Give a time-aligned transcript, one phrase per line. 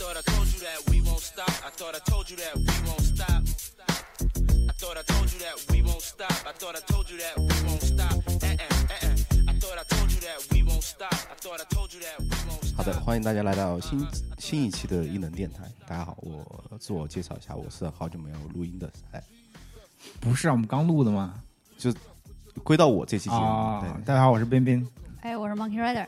[0.00, 1.52] thought I told you that we won't stop.
[1.60, 3.44] I thought I told you that we won't stop.
[4.64, 6.32] I thought I told you that we won't stop.
[6.48, 8.16] I thought I told you that we won't stop.
[8.40, 9.14] Eh eh eh eh.
[9.46, 11.12] I thought I told you that we won't stop.
[11.12, 12.76] I thought I told you that we won't stop.
[12.78, 14.00] 好的，欢迎大家来到新
[14.38, 15.70] 新一期的异能电台。
[15.86, 19.22] 大家好，我自我介绍一下，我是好久没有录音的，哎，
[20.18, 21.42] 不是啊，我们刚录的吗？
[21.76, 21.92] 就
[22.64, 23.42] 归到我这期节目。
[23.42, 24.88] 啊，对，大家好，我是彬彬。
[25.20, 26.06] 哎，我是 Monkey Rider，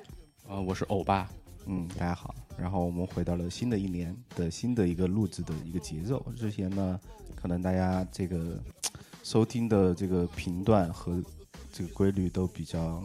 [0.49, 1.29] 呃，我是欧巴，
[1.67, 2.35] 嗯，大家好。
[2.59, 6.25] 然后我们回到了新的一年的新的一个录制的一个节奏。
[6.37, 7.01] 之前呢，
[7.35, 8.59] 可能大家这个
[9.23, 11.23] 收听的这个频段和
[11.73, 13.03] 这个规律都比较，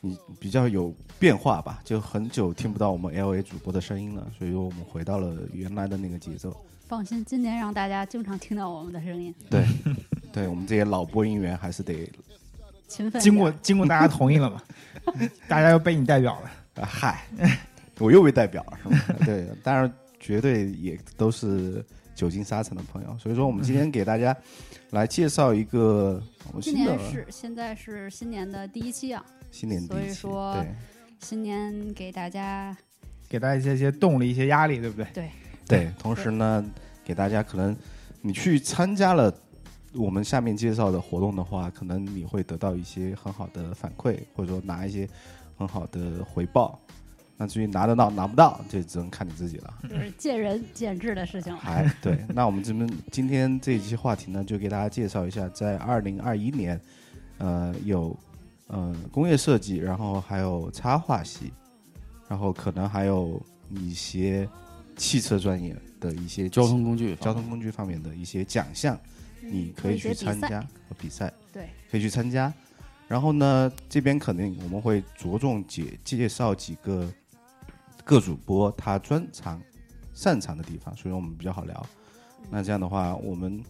[0.00, 6.56] 你比较有变化吧，就很久听不到我们 L A 主播的声音了，所以说我们回到了原来的那个节奏。
[6.86, 9.66] 放心，今年让大家经常听到我们的声音，对，
[10.32, 12.08] 对我们这些老播音员还是得
[12.86, 13.20] 勤奋。
[13.20, 14.62] 经过经过大家同意了嘛？
[15.48, 16.50] 大家又被你代表了。
[16.76, 17.26] 啊，嗨，
[17.98, 18.98] 我又被代表了，是吗？
[19.24, 24.36] 对，当然绝对也都是久经沙场的朋友，所以说我们今天给大家
[24.90, 30.74] 来介绍一个我们今新的年是现在是新年的第一期啊，新年第所一期，以说对
[31.20, 32.76] 新年给大家
[33.28, 35.06] 给大家一些一些动力、一些压力，对不对？
[35.14, 35.30] 对
[35.66, 36.64] 对，同时呢，
[37.04, 37.74] 给大家可能
[38.20, 39.34] 你去参加了
[39.94, 45.08] 我们下面介绍的活动的话，可能你会得到一些很好的反馈，或者说拿一些
[45.56, 46.78] 很好的回报。
[47.36, 49.74] 那至于拿得到拿不到，这只能看你自己了。
[49.82, 51.60] 就是见仁见智的事情了。
[51.66, 56.80] 哎，对，那我们这边今天这一期话题呢，就给大家介绍一下，在二零二一年，
[57.38, 58.18] 呃，有
[58.68, 61.52] 呃工业设计，然后还有插画系，
[62.26, 64.48] 然后可能还有一些
[64.96, 68.98] 汽车专业的一些交通工具，交通工具方面的一些奖项，
[69.42, 72.50] 你可以去参加和比赛，对，可以去参加。
[73.06, 77.08] 然后呢，这边肯定我们会着重介介绍几个
[78.06, 79.60] 各主播他专长
[80.12, 81.84] 擅长的地方，所以我们比较好聊。
[82.48, 83.60] 那这样的话，我们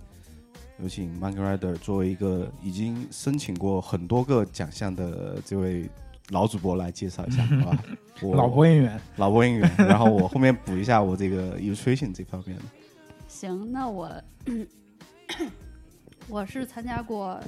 [0.78, 5.88] 有请 Monkey Rider 作为一个已经申请过很多个奖项的这位
[6.28, 7.82] 老主播来介绍一下， 好吧？
[8.20, 12.64] 我老播音员，老播音员，然后我后面补一下我这个 illustration 这方面的。
[13.28, 14.12] 行，那我
[16.28, 17.40] 我是参加过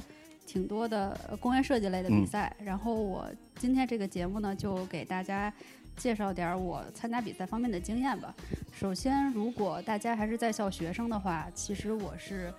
[0.47, 5.53] 挺多的呃工业设计类的比嗯赛，然后我今天这个节目呢，就给大家
[5.99, 8.33] 介绍点儿我参加比赛方面的经验吧。
[8.73, 12.51] 首先，如果大家还是在校学生的话，其实我是。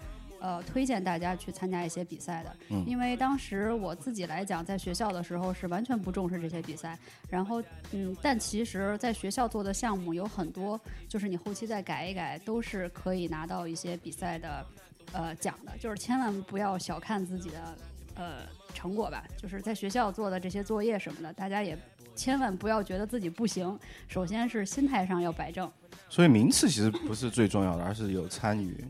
[0.42, 7.62] 呃，推荐大家去参加一些比赛的，嗯因为当时我自己来讲，在学校的时候是完全不重视这些比赛，然后
[7.92, 14.66] 嗯，但其实在学校做的项目有很多，就是你后期再改一改，都是可以拿到一些比赛的
[15.12, 17.76] 呃奖的，就是千万不要小看自己的
[18.14, 18.36] 呃
[18.72, 21.76] 成果吧，就是在学校做的这些作业什么的，大家也
[22.20, 25.70] 千万不要觉得自己不行，首先是心态上要摆正。
[26.06, 28.84] 所以名次其实不是最重要的，而是有参与。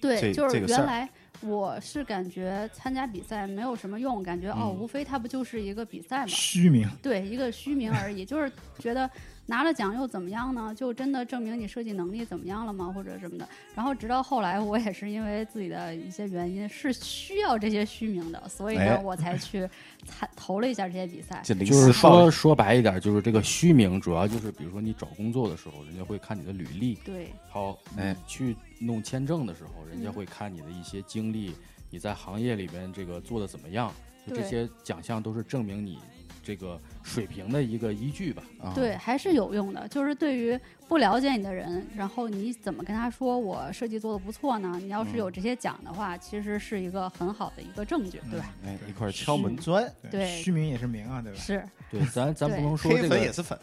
[0.00, 1.06] 对，就是原来
[1.42, 6.88] 我是感觉参加比赛没有什么用，感觉、哦，嗯无非它不就是一个比赛嘛，虚名。
[7.02, 9.10] 对，一个虚名而已，就是觉得
[9.50, 10.72] 拿了奖又怎么样呢？
[10.76, 12.92] 就真的证明你设计能力怎么样了吗？
[12.94, 13.48] 或者什么的。
[13.74, 19.68] 然后直到后来，我也是因为自己的一些原因是需要这些虚名的，所以呢，哎我才去
[20.06, 21.42] 参投了一下这些比赛。
[21.42, 26.94] 就是说说白一点，就是这个虚名，主要就是比如说你找工作的时候，人家会看你的履历。
[27.04, 31.56] 对好，哎去弄签证的时候，人家嗯会看你的一些经历，
[31.90, 33.92] 你在行业里边这个做的怎么样，
[34.28, 35.98] 就这些奖项都是证明你
[36.42, 38.42] 这个水平的一个依据吧。
[38.62, 39.86] 啊，对，还是有用的。
[39.88, 40.58] 就是对于
[40.88, 44.78] 不了解你的人，然后你怎么跟他说我设计做的不错呢？
[44.80, 48.52] 你要是有这些奖的话，其实是一个很好的一个证据，对吧？
[48.64, 51.38] 哎，一块敲门砖，对虚名也是名啊，对吧？
[51.38, 53.58] 是，对，咱咱不能说这个，粉也是粉。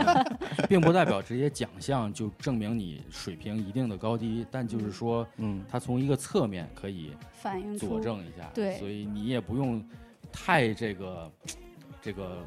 [0.68, 9.82] 并不代表这些奖项就证明你水平一定的高低，但就是说，嗯，它从一个侧面可以反映佐证一下，对所以你也不用
[10.30, 11.30] 太这个
[12.00, 12.46] 这个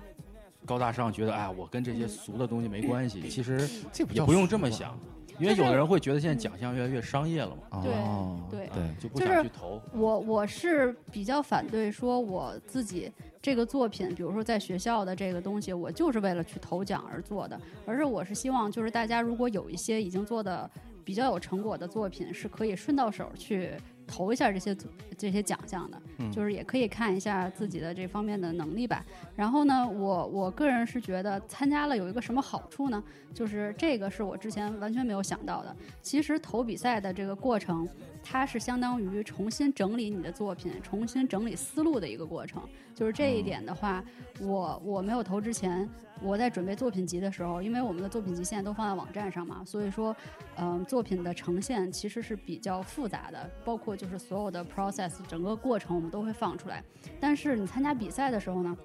[0.66, 3.22] 高大上，觉得哎，我跟这些俗的东西没关系。
[3.30, 4.98] 其实这也不用这么想，
[5.40, 9.82] 因为有的人会觉得现在奖项越来越商业了嘛，哦，对对，就不就是想去投。
[9.94, 13.12] 我我是比较反对说我自己
[13.42, 20.70] 这个作品，比如说在学校的这个东西，我就是为了去投奖而做的，而是我是希望就是大家如果有一些已经做的
[21.04, 23.72] 比较有成果的作品，是可以顺到手去
[24.08, 24.76] 投一下这些
[25.18, 29.06] 这些奖项的，嗯就是也可以看一下自己的这方面的能力吧。
[29.36, 33.04] 然后呢，我我个人是觉得参加了有一个什么好处呢？
[33.34, 35.76] 就是这个是我之前完全没有想到的。
[36.02, 37.88] 其实投比赛的这个过程，
[38.24, 42.64] 它是相当于重新整理你的作品、重新整理思路的一个过程。
[42.96, 44.04] 就是这一点的话，
[44.40, 45.90] 我我没有投之前，
[46.22, 50.16] 我在准备作品集的时候，因为我们的作品集现在都放在网站上嘛，所以说，
[50.58, 56.84] 嗯、作品的呈现其实是比较复杂的，包括就是所有的 process 整个过程我们都会放出来。
[57.20, 58.78] 但是你参加比赛的时候呢，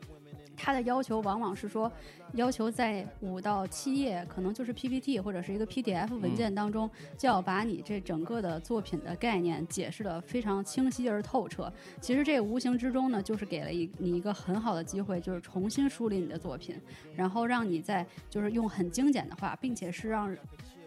[0.60, 1.90] 它的要求往往是说，
[2.32, 11.72] 要求在五到七页，可能就是 PPT 或者是一个 PDF 文件当中，就要把你这整个的作品的概念解释的非常清晰而透彻。
[12.00, 16.76] 其实这个无形之中呢，就是给了一你一个很好的机会，就是重新梳理你的作品，
[17.14, 20.36] 然后让你在就是用很精简的话，并且是让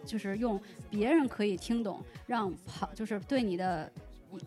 [0.04, 0.60] 就是用
[0.90, 3.90] 别人可以听懂，让旁就是对你的。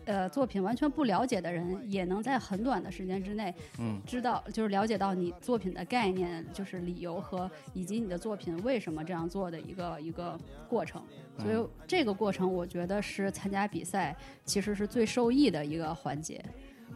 [0.04, 10.38] 呃，作品完全不了解的人，也能在很短的时间之内，嗯，知道就是了解到你作品的概念，就是理由和以及你的作品为什么这样做的一个一个
[10.68, 11.02] 过程。
[11.38, 16.44] 所以这个过程，我觉得是参加比赛其实是最受益的一个环节，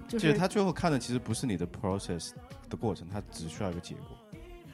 [0.08, 2.32] 就就是是他最后看的其实不是你的 process
[2.68, 4.16] 的过程，他只需要一个结果。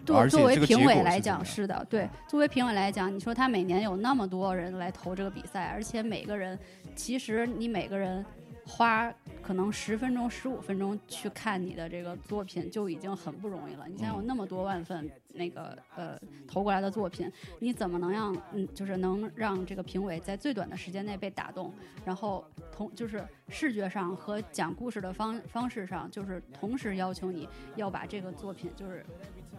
[0.07, 6.59] 对，作为评委来讲是的，对，作为评委来讲，你说他每年有那么多人来投这个比赛，而且每个人，
[6.95, 8.25] 其实你每个人
[8.65, 9.13] 花
[9.43, 13.87] 可能十分钟、十五分钟去看你的这个作品就已经很不容易了。
[13.89, 16.19] 你想有那么多万份那个呃
[16.49, 17.31] 投过来的作品，
[17.61, 21.73] 你怎么能让嗯就是能让这个评委在最短的时间内被打动，
[22.05, 29.07] 然后同就是视觉上和讲故事的方方式上，就是同时要求你要把这个作品就是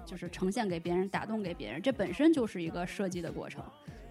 [0.08, 3.62] 就是呈现给别人，打动给别人，这本身就是一个设计的过程。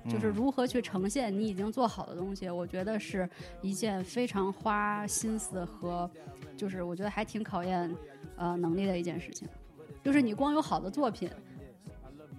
[0.08, 3.28] 就是如何去呈现你已经做好的东西，我觉得是
[3.60, 6.08] 一件非常花心思和，
[6.56, 7.92] 就是我觉得还挺考验
[8.36, 9.48] 呃能力的一件事情。
[10.04, 11.28] 就是你光有好的作品，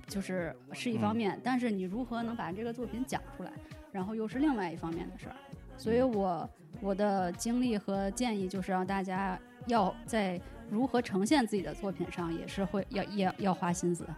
[0.07, 3.51] 就是是一方面，但是你如何能把这个作品讲出来，
[3.91, 5.35] 然后又是另外一方面的事儿。
[5.75, 6.49] 所以我
[6.79, 14.15] 我的经历和建议就是让大家要在如何呈现自己的作品上，也是会要要要花心思的。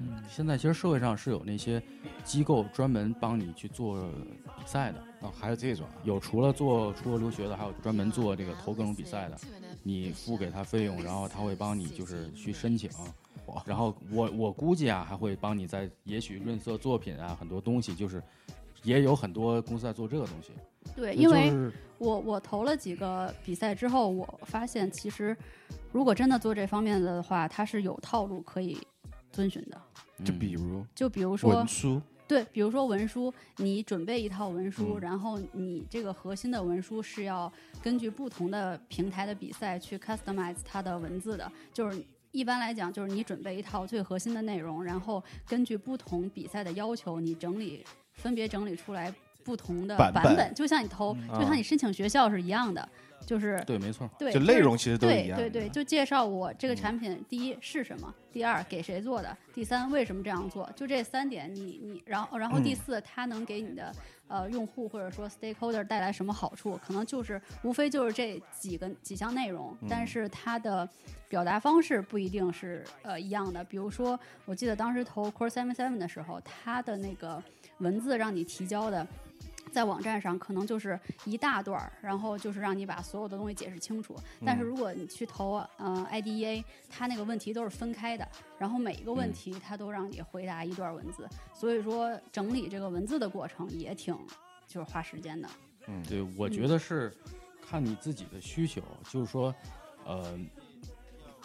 [0.00, 1.80] 嗯，现在其实社会上是有那些
[2.24, 4.10] 机构专门帮你去做
[4.58, 9.38] 比赛的，哦，还有这种啊，有除了做出国留学的，还有专门做这个投各种比赛的。
[9.84, 12.90] 你付给他费用，然后他会帮你就是去申请，
[13.66, 18.20] 然后我我估计啊，还会帮你在也许润色作品啊，很多东西就是
[18.84, 20.52] 也有很多公司在做这个东西。
[20.94, 21.52] 对，因为
[21.98, 25.36] 我我投了几个比赛之后，我发现其实
[25.90, 28.78] 如果真的做这方面的话，它是有套路可以
[29.32, 29.80] 遵循的。
[30.18, 37.52] 嗯就比如就比如说文，书，对，比如说文书，你准备一套文书，嗯然后你这个核心的文书是要
[37.82, 42.04] 根据不同的平台的比赛去 customize 它的文字的，就是。
[42.30, 47.84] 一般来讲，就是你准备一套最核心的内容，然后根据不同比赛的要求，你整理
[48.14, 49.12] 分别整理出来
[49.44, 52.88] 不同的版本本，就像你投，嗯就像你申请学校是一样的，
[53.26, 54.08] 就是对，没错。
[54.18, 55.38] 对，就内容其实都一样。
[55.38, 63.92] 对对对，就介绍我这个产品，第一是什么，第二给谁做的，第三为什么这样做，就这三点你，你然后然后第嗯四，它能给你的
[64.28, 70.88] 呃用户或者说 stakeholder 带来什么好处，可能就是无非就是这几个几项内容，但嗯是它的
[71.28, 73.62] 表达方式不一定是呃一样的。
[73.64, 77.42] 比如说，我记得当时投 Core Seven Seven 的时候，它的那个
[77.78, 79.06] 文字让你提交的。
[79.72, 84.14] 在网站上可能就是一大段儿，然后就是让你把所有的东西解释清楚。
[84.46, 94.16] 但是如果你去投呃 IDEA，它那个问题都是分开的，然后每一个问题它都让你回答一段文字，所以说整理这个文字的过程也挺
[94.68, 95.48] 就是花时间的。
[95.88, 97.12] 嗯对，我觉得是
[97.60, 99.52] 看你自己的需求，就是说，
[100.04, 100.38] 呃，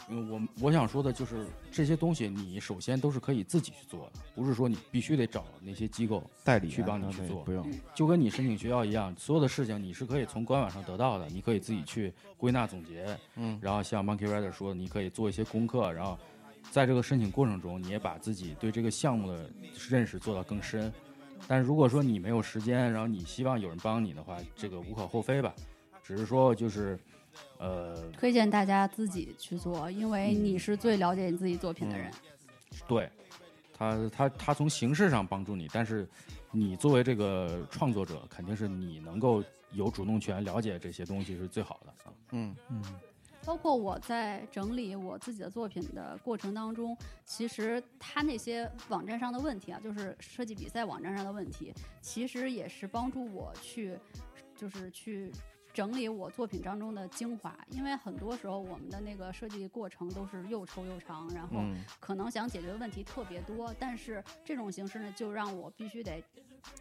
[0.09, 7.65] 嗯我我想说的就是这些东西，你首先都是可以自己去做的，不是说你必须得找那些机构代理去帮你去做不用。
[7.93, 16.17] 就跟你申请学校一样，所有的事情你是可以从官网上得到的，你可以自己去归纳总结，嗯，然后像 Monkey Rider 说的，你可以做一些功课，然后
[16.71, 19.51] 在这个申请过程中，你也把自己对这个项目的
[19.89, 20.91] 认识做到更深。
[21.47, 25.53] 但是如果说你没有时间，然后你希望有人帮你的话，这个无可厚非吧，
[26.03, 26.99] 只是说就是，
[27.57, 32.11] 呃，推荐大家自己去做，因为你是最了解你自己作品的人。
[32.87, 33.09] 对，
[33.73, 36.07] 他他他从形式上帮助你，但是
[36.51, 42.13] 你作为这个创作者，肯定是你能够有主动权，了解这些东西是最好的啊。
[42.31, 42.81] 嗯嗯，
[43.45, 53.97] 包括我在整理我自己的作品的过程当中，其实他那些网站上的问题啊，就是设计比赛网站上的问题，其实也是帮助我去，
[54.55, 55.31] 就是去
[55.73, 57.55] 整理我作品当中的精华。
[57.69, 66.23] 因为很多时候我们的那个设计过程都是又抽又长，然后嗯可能想解决的问题特别多，但是这种形式呢，就让我必须得，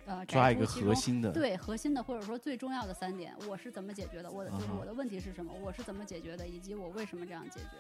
[0.07, 4.31] 呃，抓一个核心的，对核心的或者说最重要的三点，我是怎么解决的？
[4.31, 5.53] 我的就是我的问题是什么？
[5.63, 6.47] 我是怎么解决的？
[6.47, 7.77] 以及我为什么这样解决？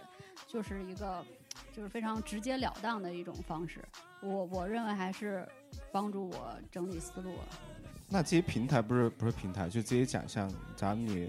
[0.47, 1.25] 就是一个
[1.73, 3.85] 就是非常直截了当的一种方式。
[4.23, 5.47] 我我认为还是
[5.91, 7.49] 帮助我整理思路了。
[8.09, 11.29] 那这些平台不是不是平台，就这些奖项，咱们也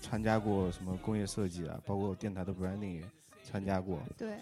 [0.00, 3.04] 参加过什么工业设计啊，包括电台的 branding 也
[3.44, 4.38] 参加过，对，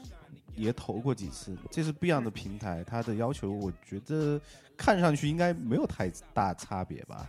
[0.55, 1.57] 也投过几次。
[1.71, 4.41] 这是不一样的平台，它的要求我觉得
[4.77, 7.29] 看上去应该没有太大差别吧。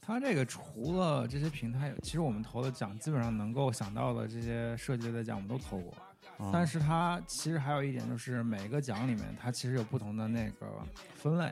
[0.00, 5.92] 它这个除了这些平台，其实我们投的奖基本上能够想到的这些设计类的奖我们都投过。
[6.38, 10.66] 嗯但是它其实还有一点就是每个奖里面它其实有不同的那个
[11.14, 11.50] 分类，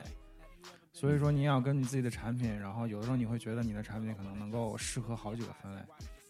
[0.95, 5.81] 所以说你要根据自己的产品，然后有的时候你会觉得你的产品可能能够适合好几个分类，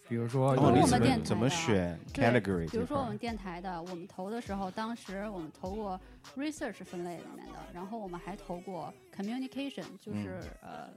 [0.09, 2.67] 比如说哦，你我们电台怎么怎么的选 category？
[2.71, 6.01] 比如说我们电台的，我们投的时候，当时我们投过
[6.35, 10.89] research 分类里面的，然后我们还投过 communication，就是、呃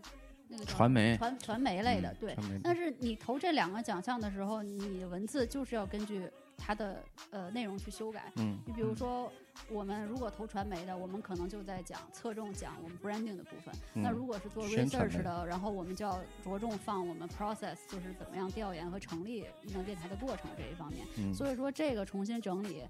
[0.50, 2.36] 那个传媒传传媒类的，嗯对。
[2.64, 8.32] 但是你投这两个奖项的时候，你的文字就是要根据它的呃内容去修改。
[8.36, 9.30] 嗯你比如说，
[9.70, 13.74] 我们如果投传媒的，我们可能就在讲侧重讲我们 branding 的部分。
[13.94, 21.06] 那嗯如果是做 research 的，然后我们就要着重放我们 process，就是怎么样调研和成立智能电台的过程这一方面。
[21.16, 22.82] 嗯，所以说这个重新整理，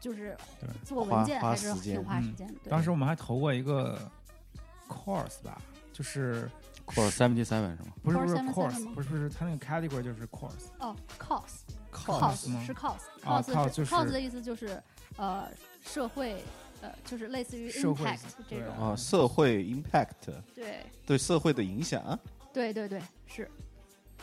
[0.00, 0.36] 就是
[0.84, 2.46] 做文件还是挺花时间。
[2.48, 3.98] 的当时我们还投过一个
[4.88, 5.60] course 吧，
[5.92, 6.50] 就是
[6.86, 7.94] Core seventy seven 是吗？
[8.02, 10.68] 不是不是 Course 77 course，吗不是不是，它那个 category 就是 course。
[10.78, 10.94] 哦
[12.50, 14.82] 吗是 cos 的意思就是
[15.16, 15.48] 呃
[15.84, 16.36] 社会
[16.80, 18.76] 呃就是类似于社会 impact 这种。
[18.76, 20.80] 啊，社会 impact 对。
[21.06, 22.18] 对社会的影响，
[22.52, 23.50] 对对对，是。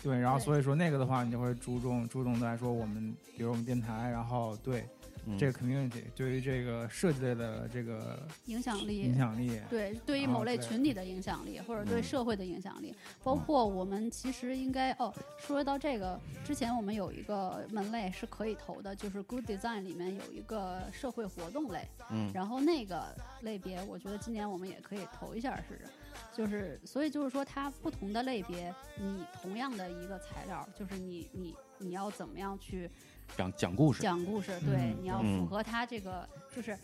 [0.03, 5.00] 对，然后所以说那个的话，你就会注重注重在说我们，比如我们电台，然后对嗯
[5.37, 9.15] 这个 community，对于这个设计类的这个影响力影。
[9.15, 25.85] 响力，对，对于某类群体的影响力，或者对嗯社会的影响力，包括我们其实应该哦，说到这个之前，我们有一个门类是可以投的，就是 Good Design 里面有一个社会活动类，嗯然后那个类别，我觉得今年我们也可以投一下试试。
[26.33, 32.89] 就是，所以就是说，它不同的类别，你同样的一个材料，就是你你你要怎么样去
[33.37, 36.77] 讲讲故事，讲故事，对，嗯你要嗯符合他这个，就是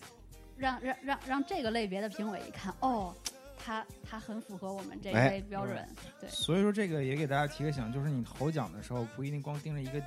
[0.55, 3.13] 让让让让这个类别的评委一看，哦，
[3.57, 5.87] 他他很符合我们这一哎类标准，
[6.19, 9.99] 对所以说这个也给大家提个醒，就是你投奖的时候不一定光盯着一个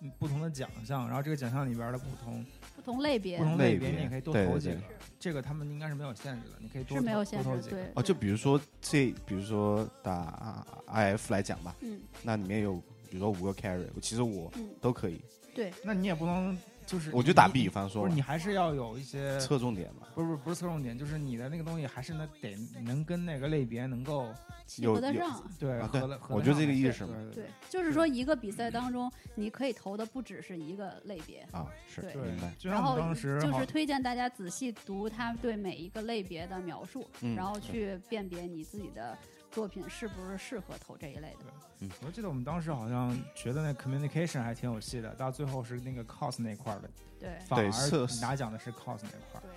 [0.00, 2.44] 嗯不同的奖项，然后这个奖项里边的不同
[2.76, 4.76] 不同类别不同类别，别你也可以多对对对投几个。
[5.18, 7.76] 这个他们应该是没有限制的，你可以多是没有投限制，多投几个。
[7.76, 12.74] 对，哦，就比如说这，比如说打 IF 来讲吧，嗯那里面有
[13.10, 15.20] 比如说五个 carry，其实我嗯，都可以，
[15.58, 24.32] 对，那你也不能就是我就打比方说不是你还是要有一些侧重点嘛，不是不是不是侧重点，就是你的那个东西还是能得能跟那个类别能够
[24.68, 25.42] 契有得上。
[25.58, 39.18] 对啊对合得合我觉得这个意思嘛对对，就是说一个比赛当中，你可以投的不只是一个类别，啊，是对对明白，就像我然后当时就是推荐大家仔细读他对每一个类别的描述，嗯然后去辨别你自己的
[39.50, 41.88] 作品是不是适合投这一类的。
[42.04, 46.90] 我记得我们当时好像觉得那 communication 还挺有戏的，到最后是那个 cos 那块儿的，
[47.20, 47.30] 对。
[47.46, 49.50] 反而是拿奖的是 cos 那块儿，对，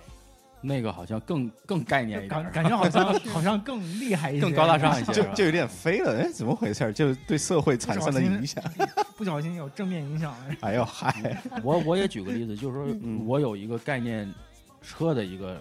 [0.60, 6.92] 那个好像更更概念一点，感感觉好像好像更厉害一些，更高大上一些， 就就有点飞了，哎，怎么回事儿？
[6.92, 8.62] 就对社会产生了影响。
[9.18, 10.54] 不小心有正面影响了。
[10.62, 13.26] 哎呦嗨，我我也举个例子，就是说嗯。
[13.26, 14.32] 我有一个概念
[14.80, 15.60] 车的一个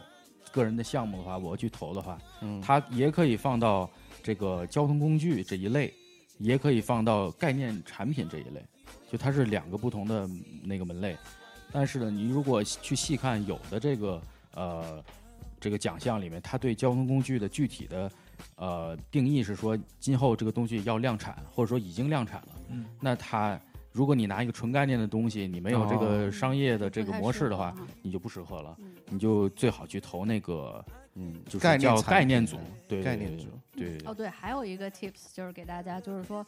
[0.52, 3.90] 个人的项目的话，我去投的话，嗯，它也可以放到
[4.24, 5.94] 这个交通工具这一类，
[6.38, 8.64] 也可以放到概念产品这一类，
[9.12, 10.30] 就它是两个不同的
[10.64, 11.18] 那个门类。
[11.72, 14.22] 但是呢，你如果去细看有的这个
[14.54, 15.04] 呃
[15.60, 18.12] 这个奖项里面，它对交通工具的具体的
[18.56, 22.50] 呃定义是说，今后这个东西要量产，或者说已经量产了。
[22.70, 23.60] 嗯，那它
[23.92, 28.76] 如果你拿一个纯概念的东西，你没有这个哦商业的这个模式的话，你就不适合了。
[28.80, 30.82] 嗯你就最好去投那个
[31.16, 36.46] 嗯，就是概念叫概念组，对概念组，对对哦，对，还有一个 tips 就是给大家，就是说，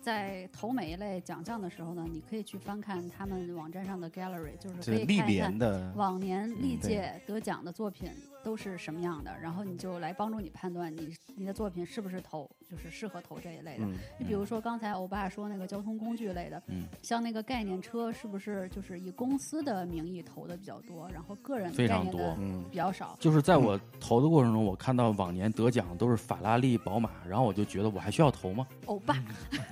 [0.00, 8.10] 在投每一类奖项的时候呢，你可以去翻看他们网站上的 gallery，就是这历可以看一看年的，往年历届得奖的作品
[8.46, 13.84] 都是什么样的，然后你就来帮助你判断你你的作品是不是投就是适合投这一类的。
[13.84, 23.16] 嗯，你比如说刚才欧巴说那个交通工具类的，嗯像那个概念车是不是就是以公司的名义投的比较多，然后个人非常多概念的嗯，比较少？
[23.18, 28.64] 就是在我投的过程中，我看到往年得奖都是法拉利、宝马，然后我就觉得我还需要投吗？
[28.84, 29.16] 欧巴，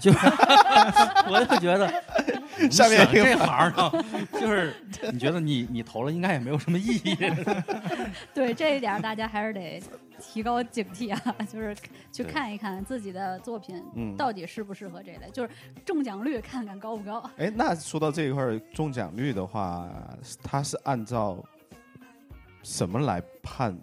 [0.01, 0.11] 就
[1.31, 1.89] 我就觉得
[2.73, 4.75] 下面这行呢，就是
[5.13, 7.17] 你觉得你你投了应该也没有什么意义。
[8.33, 9.83] 对这一点大家还是得
[10.19, 11.77] 提高警惕啊，就是
[12.13, 15.51] 去看一看自己的作品嗯，到底适不适合这类，就是
[15.85, 17.19] 中奖率看看高不高。
[17.37, 19.91] 哎，那说到这一块儿中奖率的话，
[20.43, 21.45] 它是按照
[22.63, 23.77] 什么来判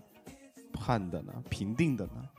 [0.74, 1.34] 判的呢？
[1.50, 2.30] 评定的呢？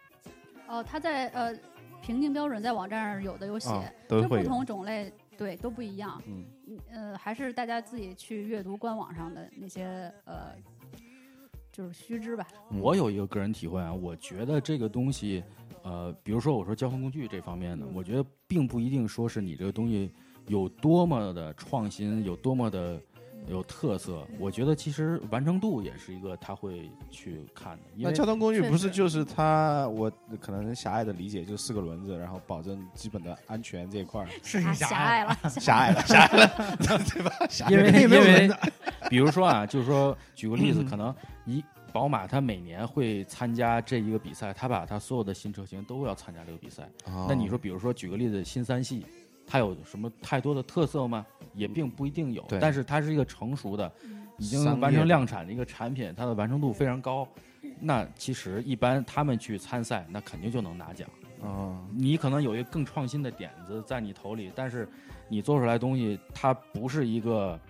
[0.69, 1.55] 哦，它在呃
[2.01, 3.71] 评定标准在网站上有的有写，
[4.09, 4.43] 就不。
[4.43, 6.21] 同种类对都不一样。
[6.27, 6.79] 嗯嗯
[7.13, 10.55] 呃，还是大家自己去阅读官网上的那些呃，
[11.73, 12.47] 就是须知吧。
[12.81, 15.43] 我有一个个人体会啊，我觉得这个东西，
[15.83, 20.13] 呃，比如说我说交通工具这方面的，嗯我觉得并不一定说是你这个东西
[20.47, 23.01] 有多么的创新，有多么的
[23.49, 24.27] 有特色。
[24.39, 29.89] 我觉得其实完成度也是一个他会去看的，因为那交通工具不是就是它？
[29.89, 37.33] 我可能狭隘的理解就是四个轮子，然后保证基本的安全这一块 是你狭隘了，狭隘了， 狭隘了，对吧？
[37.49, 38.59] 狭隘因为因为轮
[39.13, 41.15] 比如说啊， 就是说举个例子，可能
[41.45, 46.89] 一宝马它每年会参加这一个比赛，它把它所有的新车型都要参加这个比赛。
[47.05, 49.05] 哦那你说，比如说举个例子，新三系，
[49.47, 51.27] 它有什么太多的特色吗？
[51.53, 53.93] 也并不一定有对，但是它是一个成熟的，
[54.39, 57.29] 已经完成量产的一个产品，它的完成度非常高。
[57.79, 61.07] 那其实一般他们去参赛，那肯定就能拿奖。
[61.45, 64.89] 嗯，你可能有一个更创新的点子在你头里，但是
[65.29, 67.61] 你做出来的东西，它不是一个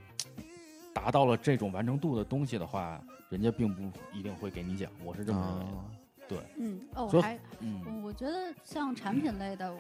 [0.93, 3.83] 达到了这种完成度的东西的话，人家并不
[4.13, 4.91] 一定会给你奖。
[5.05, 5.79] 我是这么认为的。
[6.29, 9.75] 对嗯，哦，我还嗯，嗯，我觉得像产品类的，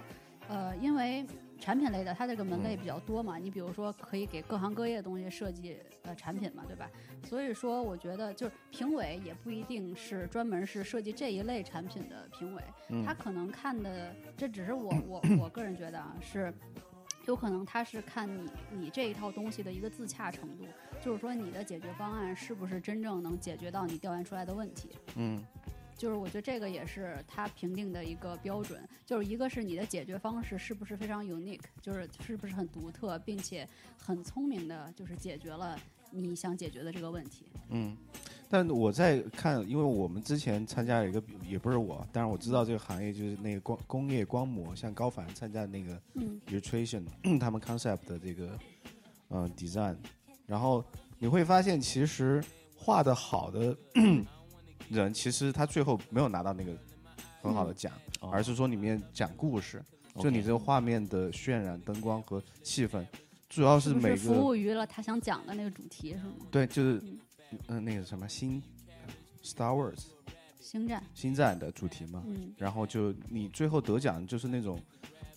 [0.48, 1.24] 呃，因为
[1.58, 6.90] 产品类的它这个门类嗯比较多嘛，你比如说可以给各行各业的东西设计呃产品嘛，对吧？
[7.24, 16.52] 所以说，我觉得就是评委也不一定是专门是设计这一类产品的评委，嗯他可能看的这只是我我我个人觉得啊是。
[17.26, 20.64] 有可能他是看你你这一套东西的一个自洽程度，
[21.02, 24.90] 就是说你的解决方案是不是真正能解决到你调研出来的问题。
[25.16, 25.42] 嗯
[25.94, 35.78] 就是我觉得这个也是他评定的一个标准，就是一个是你的解决方式是不是非常 unique，就是是不是很独特，并且很聪明的，就是解决了
[36.10, 37.46] 你想解决的这个问题。
[37.68, 37.96] 嗯。
[38.52, 46.38] 但我在看，因为我们之前参加了一个比，也不是我，但是我知道这个行业就是那个光工业光模，像高凡参加的那个嗯。
[46.48, 47.02] Illustration，
[47.40, 48.58] 他们 concept 的这个
[49.30, 49.96] 嗯、呃 design，
[50.44, 50.84] 然后
[51.18, 52.44] 你会发现，其实
[52.76, 53.74] 画的好的
[54.90, 56.76] 人，其实他最后没有拿到那个
[57.40, 58.28] 很好的奖，哦。
[58.30, 59.82] 而是说里面讲故事，
[60.20, 63.02] 就你这个画面的渲染、灯光和气氛，
[63.48, 66.34] 主要是每个是服务于了他想讲的那个主题是吗？
[66.50, 67.02] 对，就是
[67.68, 68.62] 嗯那个什么星
[69.42, 70.04] Star Wars
[70.60, 72.54] 星战，星战的主题嘛，嗯。
[72.56, 74.80] 然后就你最后得奖就是那种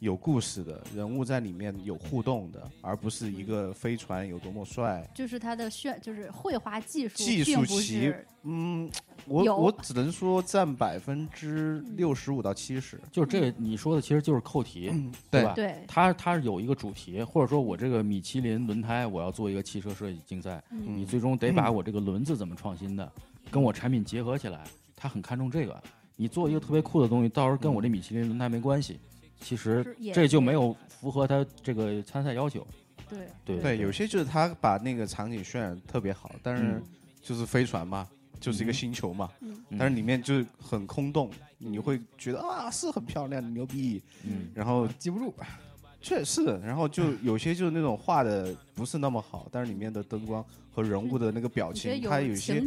[0.06, 5.04] 有故事的人物在里面有互动的，而不是一个飞船有多么帅。
[5.16, 8.14] 就是他的炫，就是绘画技术，技术并不其
[8.44, 8.88] 嗯，
[9.26, 13.02] 我我只能说占百分之六十五到七十。
[13.12, 14.94] 就是这个你说的其实就是扣题，
[15.32, 15.54] 对吧？
[15.56, 23.12] 对，它它有一个主题，或者说我这个米其林轮胎，我要做一个汽车设计竞赛，嗯你最终得把我这个轮子怎么创新的，
[23.50, 24.64] 跟我产品结合起来，
[24.96, 25.82] 他很看重这个。
[26.18, 28.98] 你做一个特别酷的东西，到时候跟我这米其林轮胎没关系，
[29.40, 32.66] 其实这就没有符合他这个参赛要求。
[33.08, 36.84] 对对对，有些就是他把那个场景渲染特别好，但是嗯
[37.22, 38.08] 就是飞船嘛，
[38.40, 39.30] 就是一个嗯星球嘛，
[39.78, 45.32] 但是里面就是很空洞，你会觉得啊是很漂亮，牛逼，嗯，然后记不住，
[46.02, 52.60] 确实，然后就 有些就是那种画的不是那么好，但是里面的灯光和人物的那个表情，它有一些？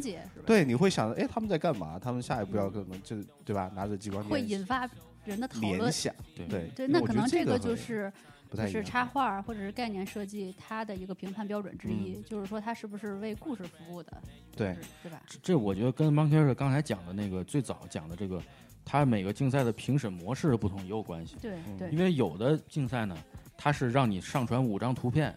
[0.47, 1.99] 对，你会想，哎，他们在干嘛？
[1.99, 2.97] 他们下一步要干嘛？
[3.03, 3.69] 就对吧？
[3.75, 4.89] 拿着激光会引发
[5.29, 5.79] 人的讨论。
[5.79, 8.13] 联想，对对对，那可能这个就是
[8.51, 8.83] 就是。
[8.83, 14.23] 插画或者是概念设计它的一个评判标准之一，嗯就是说它是不是为故事服务的，
[14.57, 15.23] 对是对吧？
[15.27, 18.43] 这这我觉得跟 Monkey 刚才讲的那个最早讲的这个，
[18.87, 21.37] 它每个竞赛的评审模式的不同也有关系。
[21.43, 23.15] 对嗯对因为有的竞赛呢，
[23.57, 25.37] 它是让你上传五张图片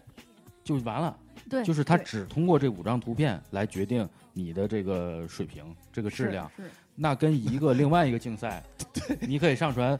[0.64, 1.14] 就完了，
[1.50, 6.50] 对，就是它只通过这五张图片来决定你的这个水平、这个质是量。
[6.94, 8.62] 是那跟一个另外一个竞赛，
[9.20, 9.98] 你可以上传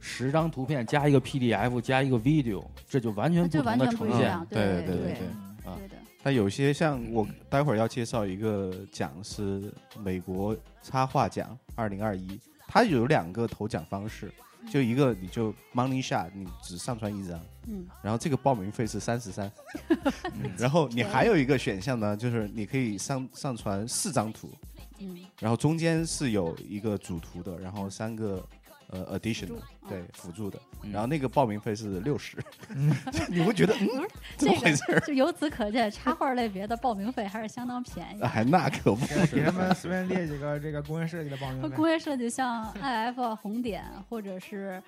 [0.00, 4.46] 十张图片加一个 PDF 加一个 video，这就完全不同的呈现全不一样。
[4.50, 5.26] 对对对对对
[5.64, 14.32] 啊对的，它有些像我待会儿要介绍一个奖是美国插画奖二零二一，它有两个投奖方式，
[14.68, 17.86] 就一个你就 money shot，你只上传一张，嗯。
[18.02, 19.50] 然后这个报名费是三十三，
[20.58, 24.50] 然后你还有一个选项呢，就是你可以上上传四张图，
[25.02, 25.18] 嗯。
[25.40, 28.42] 然后中间是有一个主图的，然后三个
[28.88, 29.54] 呃 addition 的
[29.88, 30.92] 对辅助的，嗯。
[30.92, 32.36] 然后那个报名费是六十，
[33.28, 33.86] 你会觉得嗯
[34.36, 38.22] 怎么这回事就由此可见，插画类别的报名费还是相当便宜。
[38.22, 41.68] 哎，那可不给给他们随便列几个这个工业设计的报名费。
[41.76, 44.82] 工业设计像 IF 啊、红点或者是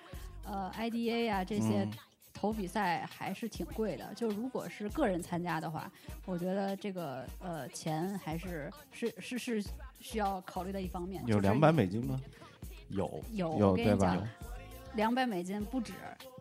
[0.44, 1.90] 呃 IDA 啊这些嗯。
[2.36, 4.12] 投比赛还是挺贵的。
[4.14, 5.90] 就如果是个人参加的话，
[6.26, 9.64] 我觉得这个呃钱还是是是是
[10.04, 11.24] 需要考虑的一方面。
[11.26, 12.20] 有两百美金吗？
[12.90, 14.28] 有有，对吧讲，
[14.94, 15.94] 两百美金不止。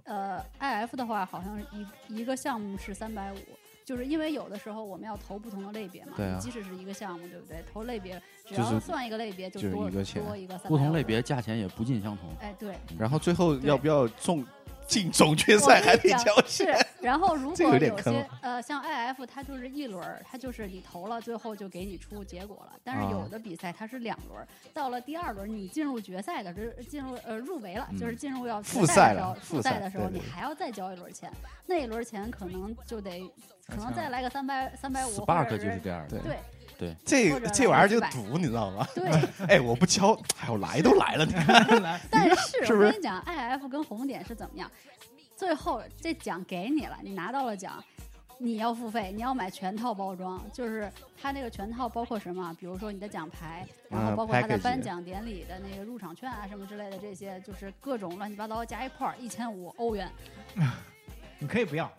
[0.03, 3.37] 呃，IF 的话，好像一一个项目是三百五，
[3.85, 7.63] 就是因为有的时候我们要投不同的类别嘛，对啊即使是一个项目，对不对？
[7.71, 12.29] 投类别只要算一个类别就就是多一个钱多一个350不同类别价钱也不尽相同。
[12.41, 14.45] 哎，对，然后最后要不要中
[14.93, 22.73] 进总决赛还得交是钱？，然后如果有有点坑些呃，像 IF 它就是一轮儿，它就是你投了，最后就给你出结果了。
[22.83, 31.31] 但是啊有的比赛它是两轮儿，到了第二轮你进入决赛的，就是进入呃入围了，嗯就是进入要复赛的时候，复复赛的时候你还要再交一轮钱，
[31.65, 33.21] 那一轮钱可能就得
[33.67, 36.19] 可能再来个三百三百五，或 Spark 者就是这样的。
[36.19, 36.37] 对
[36.77, 38.87] 对这这玩意儿就赌，你知道吗？
[38.95, 39.09] 对。
[39.47, 44.69] 哎，我不敲，哎，我来都来了，你看， 但是是是我跟你讲，IF 跟红点是怎么样？
[45.35, 47.83] 最后这奖给你了，你拿到了奖，
[48.37, 50.89] 你要付费，你要买全套包装，就是
[51.21, 52.55] 它那个全套包括什么？
[52.59, 60.09] 比如说你的奖牌，然后嗯包括他的颁奖典礼的那个入场券啊什么之类的，这些就是各种乱七八糟加一块儿一千五欧元。
[61.39, 61.91] 你可以不要，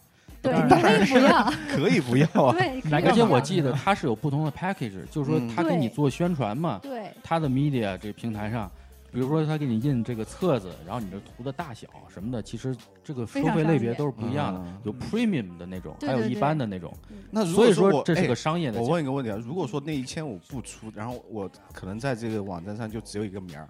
[0.44, 2.56] 对，当你可以不要，可以不要啊。
[3.02, 8.70] 而且我记得它是有不同的 package，就是说嗯他给你做宣传嘛，对他的 media 这个平台上，
[9.10, 16.92] 比如说他给你印这个册子，然后你这图的大小什么的，其实这个收费类别都是不一样的，嗯有 premium 的那种，还有一般的那种。
[17.30, 18.88] 那如所以果说这是个商业的我。
[18.88, 23.68] 问一个问题啊，如果说那一千五不出，然后我可能在这个网站上就只有一个名儿，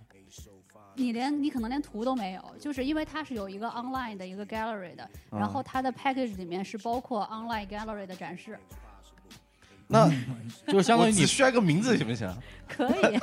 [0.97, 8.59] 你连你可能连图都没有，就是因为它是有一个 online 的一个 gallery 的，嗯然后它的 package 里面是包括 online gallery 的展示，
[9.89, 10.09] 那
[10.69, 12.33] 就是相当于你需要一个名字行不行？
[12.69, 13.19] 可以。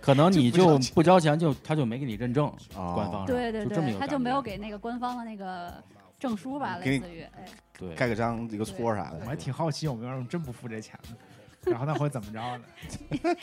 [0.00, 5.72] 可能你就就不交钱就他就没给你认证，哦官方对对对，他就没有给那个官方的那个
[6.18, 7.44] 证书吧，类似于，哎，
[7.78, 9.36] 对盖个章，一个戳啥的我还。
[9.36, 11.16] 挺好奇有没有人真不付这钱呢，
[11.70, 12.64] 然后他会怎么着呢？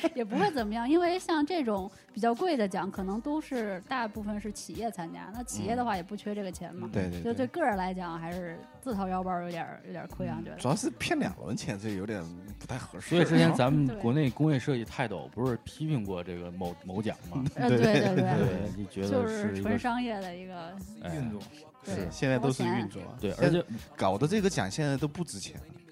[0.15, 6.89] 也不会怎么样，因为像这种比较贵的奖，可能都是大部分是企业参加，那企业的话也不缺这个钱嘛。
[6.91, 10.57] 对对就对个人来讲，还是自掏腰包有点儿有点儿亏啊，觉得。
[10.57, 12.23] 主要是骗两轮钱，这有点
[12.57, 13.09] 不太合适。
[13.09, 17.43] 所以之前咱们国内工业设计泰斗不是批评过这个某某奖吗？
[17.55, 21.39] 呃，对对对对对，，你觉就得一个是纯商业的一个，哎运作，
[21.85, 23.63] 对是现在都是运作啊，对，而且
[23.95, 25.86] 搞的这个奖现在都不值钱了，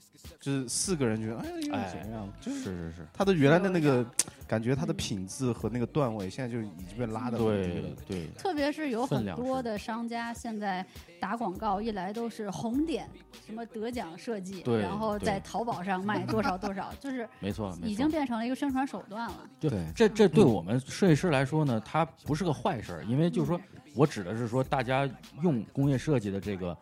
[0.46, 4.06] 就是四个人觉得哎又哎怎样，就是是是是，他的原来的那个
[4.48, 7.90] 感觉，他的品质和那个段位现在就已经被拉的很低对了。
[8.08, 10.86] 对，特别是有很多的商家现在
[11.20, 13.10] 打广告，一来都是红点，
[13.46, 18.06] 什么得奖设计，然后在淘宝上卖多少多少，就是没错已经。
[18.16, 19.50] 变成了一个宣传手段了。
[19.60, 23.60] 就对这这对我们设计师来说呢，它不是个坏事儿，因为就是说
[23.96, 25.10] 我指的是说大家
[25.42, 26.78] 用工业设计的这个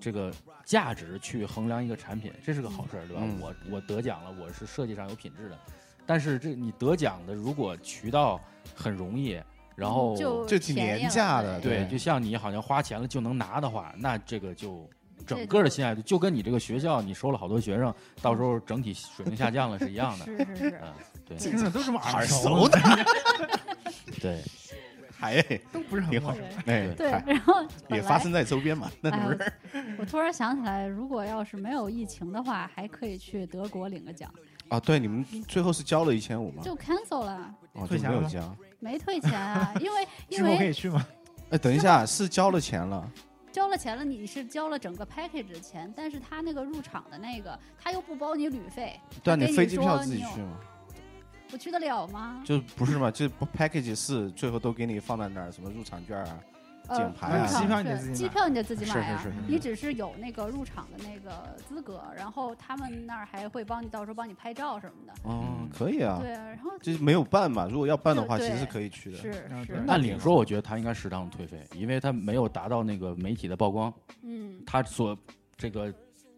[0.00, 0.32] 这个
[0.64, 3.22] 价值去衡量一个产品，这是个好事儿，对吧？
[3.24, 3.38] 嗯。
[3.40, 5.58] 我我得奖了，我是设计上有品质的，
[6.04, 8.40] 但是这你得奖的如果渠道
[8.74, 9.40] 很容易，
[9.74, 14.88] 然后就就挺廉价的对，对就像你好像花钱了就能拿的话，那这个就
[15.26, 20.24] 整个的就心态就跟你这个学校你收了好多学生，到时候整体水平下降了是一样的。
[20.24, 20.92] 是是是，嗯，
[21.26, 21.36] 对。
[21.36, 22.78] 听着都这么耳熟的，
[24.20, 24.42] 对，
[25.18, 26.48] 还都不是很挺好陌生。
[26.66, 27.54] 哎，对，然后
[27.90, 29.52] 也发生在周边嘛，那哎不是？
[29.98, 34.30] 我突然想起来，如果要是没有疫情的话，还可以去德国领个奖，
[34.68, 36.62] 啊，对，你们最后是交了一千五吗？
[36.62, 38.56] 就 cancel 了，哦，就没有交。
[38.78, 41.06] 没退钱啊，因为 因为后可以去吗？
[41.50, 43.10] 哎，等一下，是交了钱了，
[43.50, 50.58] 交了钱了，你是交了整个 package 的钱，但是他那个入场的那个，他又不包你旅费，对你，飞机票自己去吗？
[51.52, 52.42] 我去得了吗？
[52.44, 56.40] 就不是嘛，就 package 四最后都给你放在那儿，什么入场券啊，
[56.88, 65.12] 呃，奖牌啊机票你得自己买机票你得自己买啊，是是是你只是有那个入场的那个资格，然后他们那儿还会帮你到时候帮你拍照什么的。
[65.22, 67.66] 哦嗯，可以啊，对啊，然后就是没有办嘛。
[67.70, 69.18] 如果要办的话，其实是可以去的。
[69.18, 69.32] 是
[69.66, 75.16] 是按理说，我觉得他应该适当的退费，因为他没有达到那个媒体的曝光，嗯，他所
[75.56, 75.92] 这个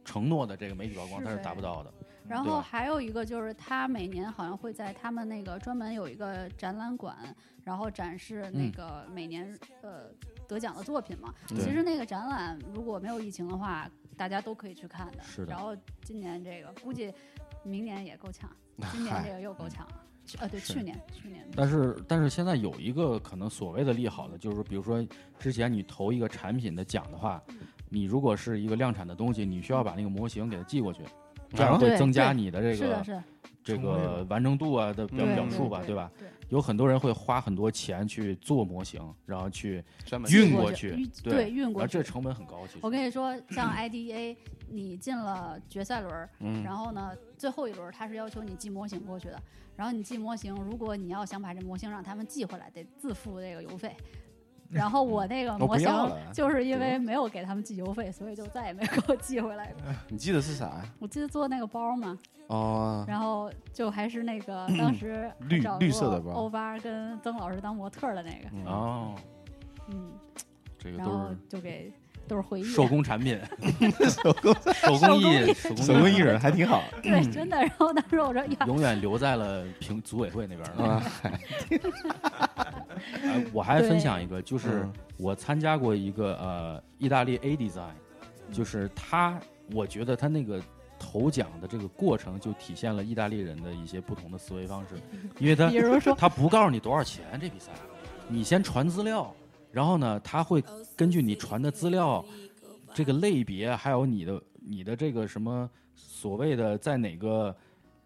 [0.05, 1.93] 承诺的这个媒体曝光他是达不到的。
[2.29, 7.17] 然后还有一个就是，他每年好像会在他们那个专门有一个展览馆，
[7.65, 10.05] 然后展示那嗯个每年、呃
[10.47, 11.35] 得奖的作品嘛。
[11.49, 15.23] 其实那个展览如果没有疫情的话，大家都可以去看的。
[15.23, 17.13] 是的然后今年这个估计
[17.63, 18.51] 明年也够呛，
[18.93, 20.05] 今年这个又够呛了。
[20.25, 25.07] 去呃对，去年去年但是但是现在有一个可能所谓的利好的，就是说比如说
[25.39, 27.43] 之前你投一个产品的奖的话，
[27.89, 31.03] 你如果是一个量产的东西，你需要把那个模型给它寄过去，
[31.55, 33.25] 这样会增加你的这个是的是的，
[33.65, 36.11] 这个完成度啊的表对表述吧，对吧？
[36.19, 39.85] 对有很多人会花很多钱去做模型，然后去
[40.31, 42.79] 运过过去对运过去而这成本很高，其实。
[42.81, 44.35] 我跟你说，像 IDEA，
[44.67, 46.29] 你进了决赛轮
[46.65, 49.39] 然后呢，最后一轮儿它是要求你寄模型过去的。
[49.77, 53.95] 然后你寄模型，如果你要想把这模型让他们寄回来，得自付这个邮费。
[54.71, 55.89] 然后我那个模型
[56.33, 59.83] 就是因为没有给他们寄邮费，所以就再也没给我寄回来过。
[60.09, 60.85] 你记得是啥呀？
[60.99, 65.31] 我记得做那个包嘛，哦，然后就还是那个 当时
[65.79, 69.15] 绿色的包欧巴跟曾老师当模特的那个，嗯哦，
[69.89, 70.13] 嗯，
[70.79, 71.93] 这个都然后就给
[72.29, 72.65] 都是回忆。
[72.65, 73.41] 是手工产品，
[74.23, 77.57] 手工手工艺，手手工艺人人还挺好对，真的。
[77.57, 80.85] 然后当时我说，永远留在了评组委会那边儿。
[80.85, 81.03] 啊，
[83.25, 87.95] 哎，我还分享一个，就是嗯我参加过一个呃意大利 A Design，
[88.53, 89.39] 就是他，
[89.73, 90.61] 我觉得他那个
[90.99, 94.95] 投奖的这个过程就体现了意大利人的一些不同的思维方式，
[95.39, 97.73] 因为他 比如说他不告诉你多少钱这比赛，
[98.29, 99.35] 你先传资料，
[99.79, 100.61] 然后呢，他会
[100.97, 102.25] 根据你传的资料
[102.93, 107.57] 这个类别，还有你的你的这个什么所谓的在哪个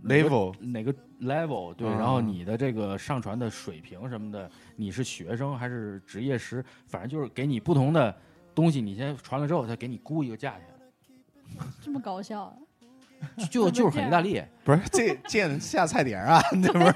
[0.05, 1.97] level 哪个 level 对，嗯。
[1.97, 8.15] 然后你的这个上传的水平什么的，你是学生还是职业师，反正就是给你不同的
[8.55, 10.67] 东西，你先传了之后，他给你估一个价钱，
[11.81, 12.55] 这么搞笑，
[13.51, 16.95] 就就是很意大利， 不是这见下菜碟儿啊， 这不是？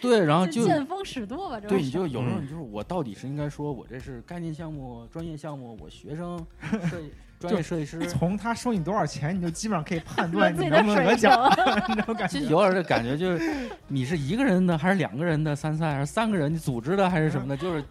[0.00, 2.44] 对，然后就就见风使舵吧，对，你就有时候嗯。
[2.44, 6.44] 你就是我到底是应该说我这是概念项目、专业项目，我学生
[6.90, 11.50] 设计专业设计师，从他收你多少钱，你就基本上可以判 断你能不能得水奖，
[11.86, 11.96] 平。
[11.96, 12.40] 那种感觉。
[12.40, 17.84] 就有点这感觉，就是你是一个人的还是两个人的参赛，还是三个人你组织的还是什么的，就是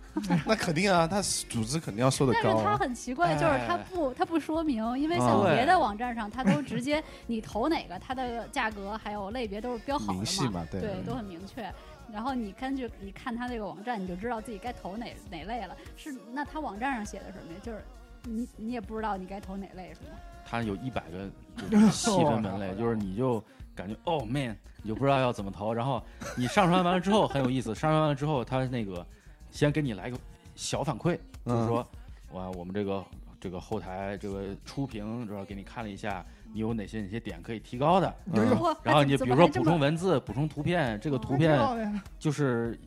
[0.46, 2.76] 那肯定啊，他组织肯定要收的但是他。
[2.78, 11.72] 很奇怪，就是他哎不他不说明，因为像别的网站上，他都直接你投哪个，它的价格还有类别都是标好的嘛，明细嘛，对对，都很明确。
[12.14, 15.76] 然后你根据你看他这个网站，你就知道自己该投哪哪类了。
[15.98, 17.60] 是那他网站上写的什么呀？
[17.64, 17.84] 就是
[18.26, 20.18] 你你也不知道你该投哪类是吗？
[20.46, 21.30] 它有一百个
[21.70, 26.04] 就是 细分门类，就是你就感觉哦 man，你就不知道要怎么投，然后
[26.36, 29.06] 你上传完了之后很有意思，上传完了之后，它那个
[29.50, 30.18] 先给你来个
[30.56, 31.88] 小反馈，就是说
[32.32, 33.04] 哇，我们这个
[33.40, 38.48] 这个后台这个初评，主要给你看了一下，你有哪些哪些点可以提高的，嗯。
[38.84, 41.60] 然后你比如说补充文字、补充图片，这个图片
[42.20, 42.78] 就是，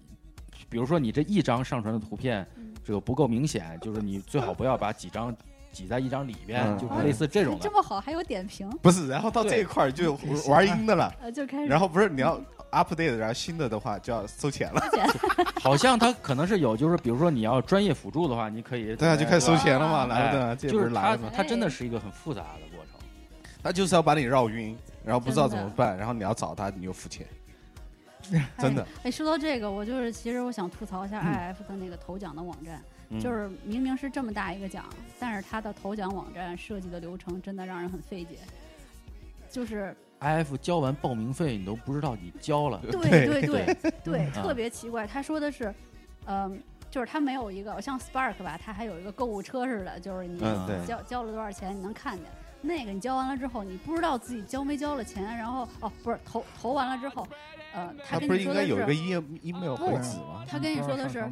[0.68, 5.37] 比如说你这一张上传的图片嗯，这个不够明显，就是你最好不要把几张
[5.70, 7.70] 挤在一张里边，嗯就是类似这种的这。
[7.70, 14.83] 么好，还有点评，不是，然后到这一块儿就玩阴的了，呃，就开始然后不是你要 update，然后新的的话就要收钱了，
[15.61, 21.31] 好像它可能是有，就是比如说你要专业辅助的话，你可以对啊，就开始收钱了嘛，啊来的，这不就是它来了吗？
[21.37, 22.98] 它真的是一个很复杂的过程。
[23.62, 24.74] 他就是要把你绕晕，
[25.05, 27.27] 然后不知道怎么办，然后你要找他，你又付钱，
[28.58, 28.86] 真的。
[29.02, 34.84] 哎，说到这个，我就是其实我想吐槽一下 IF 的那个投奖的网站，嗯就是明明是这么大一个奖，
[35.18, 38.38] 但是它的投奖网站设计的流程真的让人很费解。
[39.50, 42.78] 就是，IF 交完报名费，你都不知道你交了。
[42.92, 45.06] 对对 对对特别奇怪。
[45.06, 45.74] 他说的是，
[46.26, 50.38] 嗯、就是他没有一个像 Spark 吧，它还有一个购物车似的，就是你
[50.86, 52.26] 交交了多少钱，你能看见。
[52.60, 57.26] 那个你交完了之后，你不知道自己交没交了钱，然后哦，不是投投完了之后，
[57.74, 60.44] 呃，他跟不是应该有一你说的是个 e email 不回执吗？
[60.48, 61.31] 他跟你说的是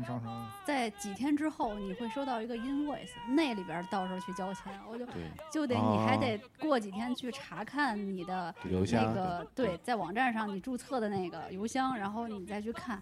[0.65, 13.01] 在几天之后你会收到一个 invoice，那里边到时候去交钱，我就对，就得你还得过几天去查看你的那邮箱个对，在网站上你注册的那个邮箱，然后你再去看，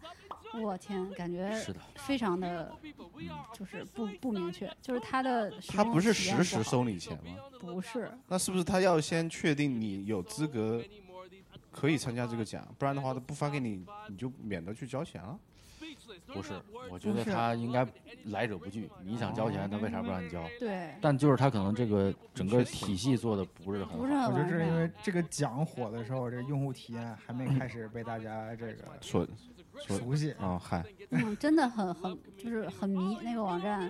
[0.62, 2.72] 我天，感觉是的，非常的，
[3.52, 7.32] 就是不不明确，就是他的他不是实时收你钱吗？
[7.58, 10.80] 不是，那是不是他要先确定你有资格
[11.74, 15.38] 可以参加这个奖，不然的话他不发给你， 你就免得去交钱了？
[16.26, 16.52] 不是，
[16.90, 17.86] 我觉得他应该
[18.26, 18.88] 来者不拒。
[19.02, 20.44] 你想交钱，他为啥不让你交？
[20.58, 24.12] 对，但就是他可能这个整个体系做的不是很好不是。
[24.12, 24.44] 很我觉得。
[24.44, 29.26] 这是因为这个奖火的时候，这个用户体验还没开始被大家这个说
[29.86, 30.32] 说熟悉。
[30.40, 33.88] 哦，嗨，嗯，真的很很就是很迷那个网站，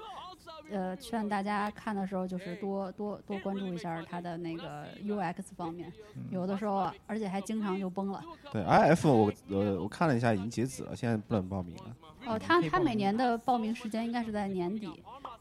[0.70, 5.92] 呃，劝大家看的时候就是多多多关注一下它的那个 UX 方面，
[6.30, 8.22] 有的时候啊而且还经常就崩了。
[8.50, 11.96] 对，IF 我呃我看了一下已经截止了，现在不能报名了。
[12.26, 14.90] 哦，它它每年的报名时间应该是在年底，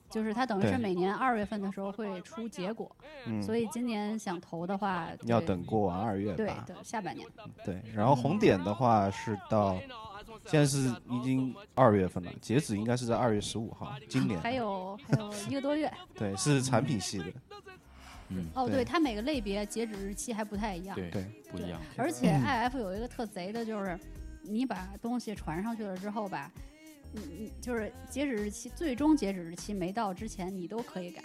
[0.10, 2.94] 就是它等于是每年二月份的时候会出结果，
[3.26, 6.66] 嗯，所以今年想投的话，要等过完二月对吧。
[6.68, 7.26] 的下半年。
[7.64, 9.78] 对，然后红点的话是到
[10.46, 14.40] 现在是已经二月份了，截止应该是在二月十五号，今年。
[14.42, 17.26] 还有还有一个多月 对，是产品系的。
[18.30, 20.96] 嗯，哦，对对，它每个类别截止日期还不太一样。
[20.96, 21.80] 对对，不一样。
[21.98, 23.98] 而且 IF 有一个特贼的，就是
[24.42, 26.52] 你把东西传上去了之后吧，
[27.12, 31.24] 你你就是截止日期，最终截止日期没到之前，你都可以改，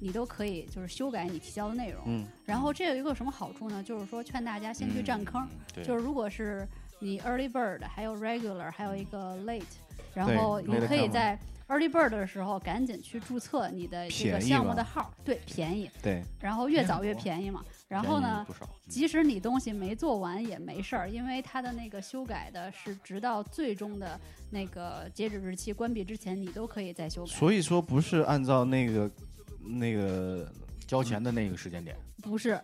[0.00, 2.02] 你都可以就是修改你提交的内容。
[2.06, 3.82] 嗯，然后这有一个什么好处呢？
[3.82, 5.46] 就是说劝大家先去占坑，
[5.84, 6.66] 就是如果是
[7.02, 9.64] 你 early bird，还有 regular，还有一个 late，
[10.14, 11.36] 然后你可以在
[11.66, 17.64] early bird 的时候赶紧去注册你的这个项目的号，对，便宜，对，然后越早越便宜嘛。
[17.88, 18.46] 然后呢，
[18.88, 27.32] 即使你东西没做完也没事儿，因为它的那个修改的是直到最终的那个截止日期关闭之前，你都可以再修改。
[27.32, 29.10] 所以说不是按照那个
[29.60, 30.50] 那个，
[30.86, 32.58] 交钱的那个时间点，不是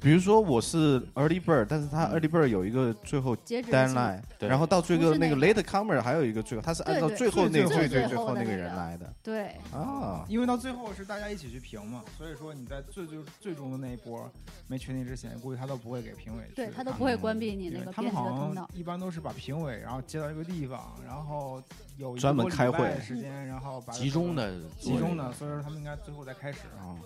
[0.00, 4.48] 比如说我是 early bird，但是他 early bird 有一个最后 deadline，对。
[4.48, 9.10] 然后到最后那个 late comer 还有一个最后，他是按照最后那个最最最最后那个人来的。
[9.22, 10.24] 对，啊。
[10.28, 14.30] 因为到最后是大家一起去评嘛，所以说你在最最最终的那一波
[14.66, 18.68] 没确定之前，估计他都不会给评委对他都不会关闭你那个编他们好辑的通道。
[18.70, 18.78] 像。
[18.78, 21.62] 一般都是把评委然后接到一个地方，然后
[21.96, 26.98] 有专门开会的时间，然后把集中的集中的，所以说他们应该最后再开始，啊，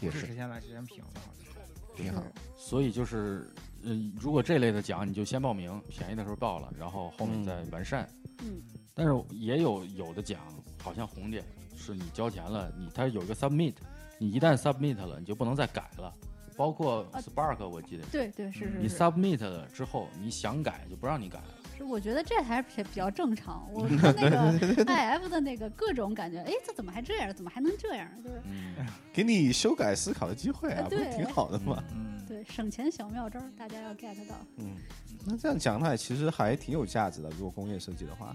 [0.00, 0.26] 也是不是。
[0.26, 1.55] 谁先来谁先评的，好像是。
[1.96, 2.22] 挺好。
[2.56, 3.48] 所以就是，
[3.82, 8.08] 嗯，如果这类的奖，你就先报名，便宜的时候报了，然后后面再完善。
[8.42, 8.60] 嗯，
[8.94, 10.40] 但是也有有的奖，
[10.82, 11.42] 好像红点
[11.76, 13.74] 是你交钱了，你它有一个 submit，
[14.18, 16.12] 你一旦 submit 了，你就不能再改了。
[16.56, 21.38] 包括啊 Spark，我记得对对是你是你，submit 了之后，你想改就不让你改。
[21.76, 23.68] 是我觉得这还是比比较正常。
[23.72, 27.32] 我看那个 IF 的那个各种感觉，哎，这怎么还这样？
[27.34, 28.08] 怎么还能这样？
[28.22, 28.74] 就是嗯，
[29.12, 31.82] 给你修改思考的机会啊，不是挺好的吗？
[31.94, 34.34] 嗯，对省钱小妙招，大家要 get 到。
[34.56, 34.76] 嗯，
[35.24, 37.30] 那这样讲的话，其实还挺有价值的。
[37.30, 38.34] 如果工业设计的话，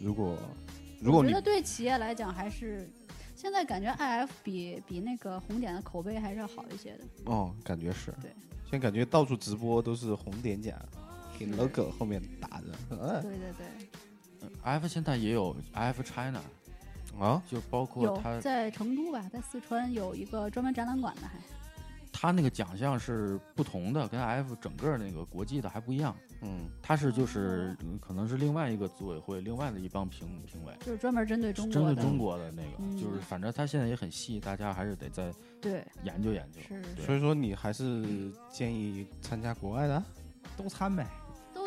[0.00, 0.38] 如果
[1.00, 2.88] 如果我觉得对企业来讲还是。
[3.34, 7.04] 现在感觉 IF 比比那个红点的口碑还是要好一些的。
[7.24, 8.30] 哦，感觉是，对，
[8.70, 10.78] 现在感觉到处直播都是红点奖，
[11.50, 16.40] 给 logo 后面打的，嗯对对对，F 现在也有 F China，
[17.18, 21.34] 啊，就包括有它在成都吧，在四川有一个专门展览馆的还。
[22.14, 26.14] 他那个奖项是不同的，跟 F 整个那个国际的还不一样。
[26.42, 32.96] 嗯，他是就是嗯可能是另外一个组委会，另外的一帮评评委，就是专门针对中国的，针对中国的那个，嗯。
[32.96, 36.60] 就是反正他现在也很细，大家还是得再对，研究研究。
[36.60, 40.00] 是所以说你还是建议参加国外的，
[40.56, 41.06] 都参呗。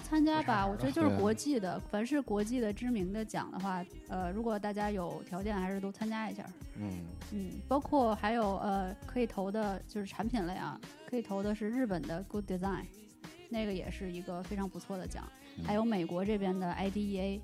[0.06, 0.66] 都参加吧。
[0.66, 6.46] 我觉得就是国际的，凡是国际的知名的奖的话，呃，如果大家有条件，还是都参加一下。
[6.78, 6.92] 嗯，
[7.32, 12.86] 嗯，包括还有呃，可以投的就是产品类啊，可以投的是日本的 Good Design，
[13.50, 15.28] 那个也是一个非常不错的奖。
[15.58, 15.66] 嗯。
[15.66, 17.42] 还有美国这边的 IDEA，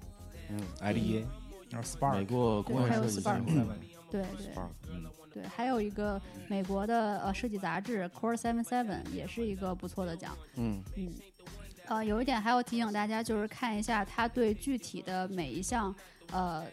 [0.49, 1.25] 嗯，IDEA，
[1.71, 3.67] 然后 Spark，国工业还有设计 Spark 嗯。
[4.11, 4.53] 对对。
[4.91, 10.37] 嗯，对，还有一个美国的呃设计杂志 Core Seven Seven 也是一个不错的奖。
[10.55, 11.09] 嗯，嗯，
[11.91, 15.93] 呃，有一点还要提醒大家，就是看一下他对具体的每一项
[16.31, 16.65] 呃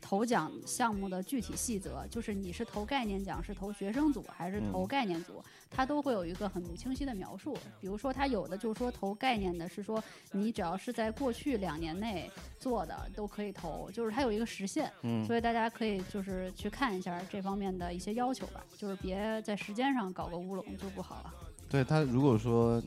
[0.00, 7.56] 投奖项目的具体细则，就是你是投概念奖，是投学生组还是投嗯概念组，他都会有一个很清晰的描述。
[7.80, 14.90] 比如说，他有的就是说投概念的是说你只要是在过去两年内做的都可以投，就是它有一个时限。
[15.02, 21.32] 嗯所以大家可以就是去看一下这方面的一些要求吧，就是别在时间上搞个乌龙就不好了。
[21.70, 22.82] 对他如果说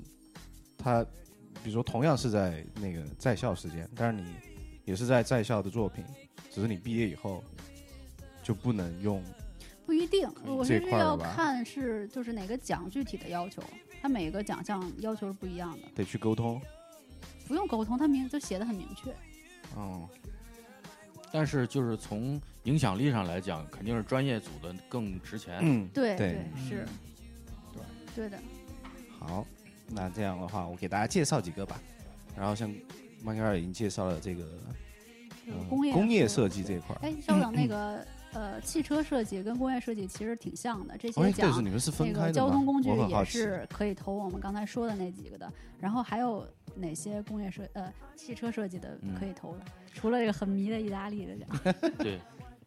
[0.77, 1.05] 他，
[1.67, 4.25] 比如说同样是在那个在校时间，但是你
[4.85, 6.01] 也是在在校的作品，
[6.49, 7.43] 只是你毕业以后
[8.41, 9.21] 就不能用，
[9.85, 13.61] 不一定，我是这块要看是就是哪个奖具体的要求，
[14.01, 16.61] 它每个奖项要求是不一样的，得去沟通。
[17.49, 19.13] 不用沟通，它明就写的很明确。
[19.75, 20.07] 嗯，
[21.33, 25.59] 但是就是从影响力上来讲，肯定是专业组的更值钱。
[25.61, 26.85] 嗯，对对是
[27.73, 27.83] 对，
[28.15, 28.39] 对的。
[29.89, 31.79] 好，那这样的话，我给大家介绍几个吧。
[32.35, 32.73] 然后像
[33.23, 34.43] 迈克尔已经介绍了这个、
[35.47, 36.99] 呃工业工业设设计这一块儿。
[37.01, 42.33] 哎，稍等，那 个呃，汽车设计跟工业设计其实挺像的，这些奖是你们是分那个开的？
[42.33, 43.25] 交通工具也。
[43.25, 45.51] 是可以投我们刚才说的那几个的。
[45.79, 46.45] 然后还有
[46.75, 49.65] 哪些工业设呃汽车设计的嗯可以投的？
[49.93, 52.19] 除了这个很迷的意大利的奖， 对，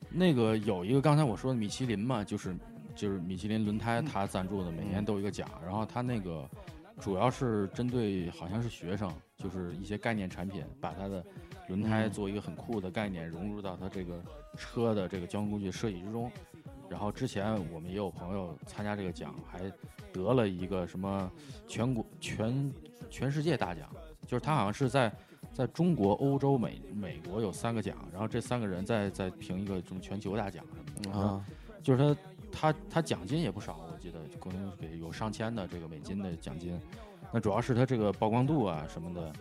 [0.09, 2.57] 那个有一个刚才我说的米其林嘛，就是
[2.97, 6.49] 就是米其林轮嗯胎它赞助的，每年都有一个奖，然后它那个
[7.01, 11.25] 主要是针对好像是学生，就是一些概念产品，把它的
[11.69, 14.23] 轮胎嗯做一个很酷的概念融入到它这个
[14.57, 16.31] 车的这个交通工具设计之中。
[16.89, 19.61] 然后之前我们也有朋友参加这个奖，还
[20.13, 21.31] 得了一个什么
[21.67, 22.73] 全国全
[23.09, 23.89] 全世界大奖，
[24.27, 25.13] 就是他好像是在
[25.53, 30.65] 在中国、欧洲、美美国有三个奖，然后这三个人再再评一个什么全球大奖
[31.03, 31.47] 什么的，啊，
[31.81, 32.15] 就是
[32.51, 33.87] 他他他奖金也不少，
[34.19, 36.81] 我记得可能给有上千的这个美金的奖金。
[37.33, 39.33] 那主要是他这个曝光度啊什么的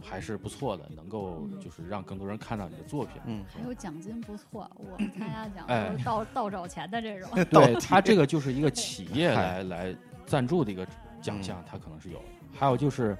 [0.00, 3.20] 还是不错的，能够就是让更多人看到你的作品。
[3.24, 7.28] 嗯，还有奖金不错，我 参加奖哎都是倒倒找钱的这种。
[7.50, 9.96] 对他这个就是一个企业来来
[10.26, 10.86] 赞助的一个
[11.20, 12.22] 奖项，他可能是有。
[12.52, 13.16] 还有就是，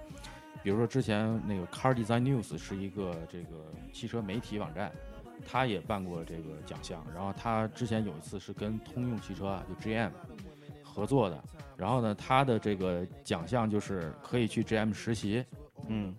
[0.62, 4.92] 比如说之前那个 Car Design News 是一个这个汽车媒体网站，
[5.44, 7.04] 他也办过这个奖项。
[7.12, 10.10] 然后他之前有一次是跟通用汽车啊，就 GM
[10.94, 11.42] 合作的。
[11.76, 15.44] 然后呢，他的这个奖项就是可以去 GM 实习。
[15.88, 16.14] 嗯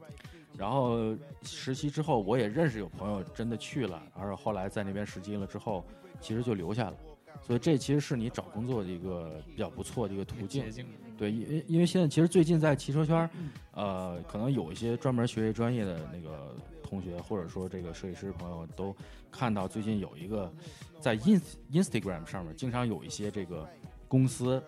[0.57, 5.83] 然后实习之后，我也认识有朋友真的去了，而后来在那边实习了之后，
[6.21, 6.95] 其实就留下了。
[7.41, 10.65] 所以这其实是你找工作的一个比较不错的一个途径。
[11.17, 13.29] 对，因为因为现在其实最近在汽车圈儿，
[13.73, 18.95] 呃，可能有一些专门学这专业的那个同学，或者说这个设计师朋友都
[19.29, 20.51] 看到最近有一个
[21.01, 23.67] 在 ins Instagram 上面经常有一些这个
[24.07, 24.61] 公司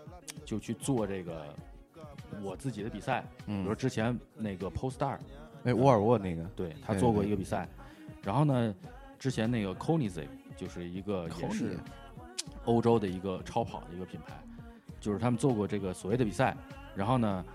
[0.45, 1.45] 就去做这个
[2.41, 5.17] 我自己的比赛，比如之前那个 Polestar，
[5.63, 7.67] 哎，沃尔沃那个，对他做过一个比赛，
[8.23, 8.75] 然后呢，
[9.17, 11.77] 之前那个 Koenigsegg 就是一个也是
[12.65, 14.33] 欧洲的一个超跑的一个品牌，
[14.99, 16.55] 就是他们做过这个所谓的比赛，
[16.95, 17.45] 然后呢，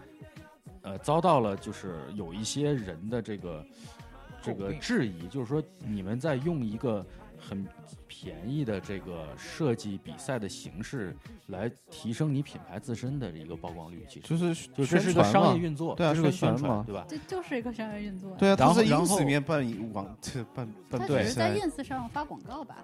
[0.83, 3.66] 呃，遭到了就是有一些人的这个
[4.41, 7.05] 这个质疑，就是说你们在用一个
[7.49, 7.66] 很
[8.07, 11.14] 便宜的这个设计比赛的形式
[11.49, 17.05] 来提升你品牌自身的一个曝光率，其实就是就这是个商业运作，对啊这是个宣传嘛，对吧？
[17.09, 18.30] 这就是一个商业运作。
[18.36, 22.76] 对啊，他在然后然 ins 里面办网这办办他比只是在，ins 上发广告吧？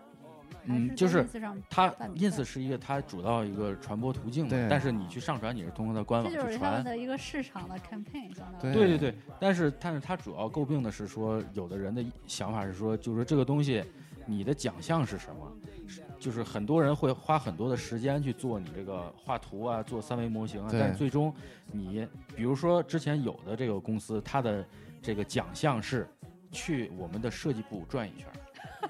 [0.71, 6.47] 嗯，就是 ins 上它 ins 是一个它主要一个传播途径嘛对，但是你去上传你是通过它官网去传。
[6.47, 13.83] 就是他们的一个市场的 campaign，相当于对对对对，但是但是它主要诟病的是说，有的人的想法是说，就是说这个东西，
[14.29, 15.51] 你的奖项是什么？
[15.87, 21.35] 是就是很多人会花很多的时间去做你这个画图啊，做三维模型啊，但是最终
[21.73, 22.07] 你，
[22.37, 24.63] 比如说之前有的这个公司，它的
[25.01, 26.07] 这个奖项是
[26.53, 28.27] 去我们的设计部转一圈，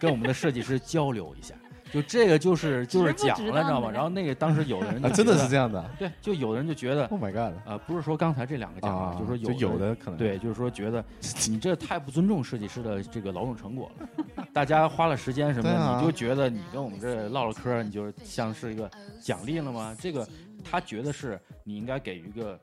[0.00, 1.54] 跟我们的设计师交流一下。
[1.92, 3.90] 就这个就是就是奖了，知道吗？
[3.90, 11.04] 然后那个当时有的人 真的是这样的对，就有的人就觉得，，Oh my god，啊，不是说刚才这两个奖啊，就说有有的可能，对，就是说觉得
[11.48, 14.44] 你这太不尊重设计师的这个劳动成果了。
[14.52, 19.96] 大家花了时间什么的，你就觉得你跟我们这唠唠嗑，你就像是一个奖励了吗？
[20.00, 20.26] 这个
[20.64, 22.58] 他觉得是你应该给予一个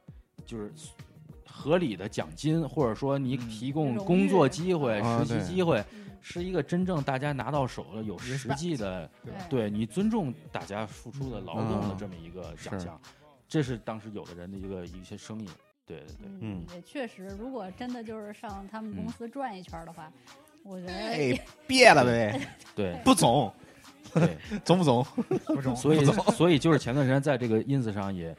[0.46, 0.72] 就是
[1.48, 9.08] 合理的奖金，或者说你嗯提供工作机会、实习机会，嗯是一个真正大家拿到手的有实际的，
[9.48, 13.00] 对你尊重大家付出的劳动的嗯这么一个奖项。
[13.48, 15.48] 这是当时有的人的一个一些声音，
[15.86, 16.30] 对对对。
[16.42, 20.12] 嗯也确实，如果真的就是上他们公司转一圈的话，
[20.64, 22.42] 我觉得哎也，变了呗，
[22.76, 23.54] 对不总，
[24.16, 25.04] 对，总不总，
[25.46, 26.04] 不总，所以
[26.36, 28.36] 所以就是前段时间在这个 ins 上也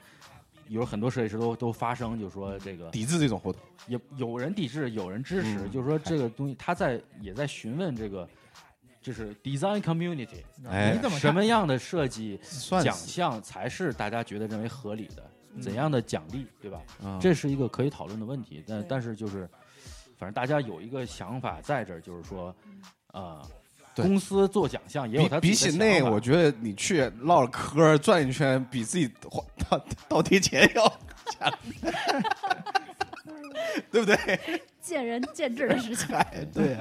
[0.68, 5.70] 有很多设计师都都发声，就说这个抵制这种活动，也有人抵制，有人支持，嗯。
[5.70, 8.28] 就是说这个东西他在也在询问这个
[9.00, 10.92] 就是 design community 哎。
[10.94, 12.38] 你怎么什么样的设计
[12.82, 15.62] 奖项才是大家觉得认为合理的，嗯。
[15.62, 16.80] 怎样的奖励，对吧？
[17.02, 17.18] 嗯。
[17.20, 19.48] 这是一个可以讨论的问题，但但是就是，
[20.16, 22.54] 反正大家有一个想法在这儿，就是说，
[23.12, 23.54] 呃，对
[24.02, 30.86] 公司做奖项也有他比比起那，我觉得你去唠唠嗑转一圈，比自己花倒倒贴钱要
[31.30, 31.52] 强，
[33.90, 34.40] 对不对？
[34.80, 36.06] 见仁见智的事情。
[36.14, 36.76] 哎，对，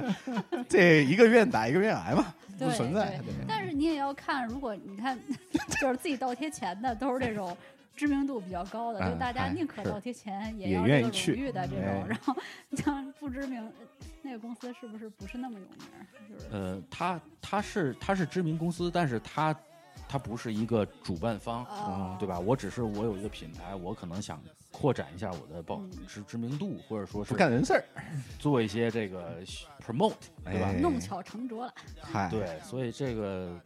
[0.68, 3.20] 这一个愿打一个愿挨嘛，不存在。
[3.48, 5.18] 但是你也要看，如果你看，
[5.80, 7.56] 就是自己倒贴钱的，都是这种
[7.96, 12.08] 知名度比较高的，嗯就大家宁可倒贴钱，也要这个愿意去荣誉的这哎种。
[12.08, 12.36] 然后
[12.76, 13.72] 像不知名
[14.22, 16.06] 那个公司是不是不是那么有名儿？
[16.28, 19.56] 就是呃，他他是他是知名公司，但是他
[20.08, 22.38] 他不是一个主办方，哦，对吧？
[22.38, 24.40] 我只是我有一个品牌，我可能想
[24.70, 27.84] 扩展一下我的报嗯知知名度，或者说是干人事儿，
[28.38, 29.40] 做一些这个
[29.84, 30.68] promote，对吧？
[30.68, 33.58] 哎弄巧成拙了，嗨，对，所以这个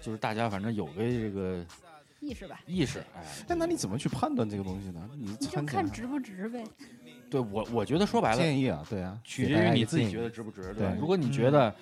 [0.00, 1.64] 就是大家反正有个这个
[2.22, 2.60] 意识吧？
[2.66, 5.10] 意识，哎，哎，那你怎么去判断这个东西呢？
[5.18, 6.64] 你你就看值不值呗。
[7.28, 10.94] 对我我觉得说白了，建议啊，对啊，取决于你自己觉得值不值，对？
[11.00, 11.74] 如果你觉得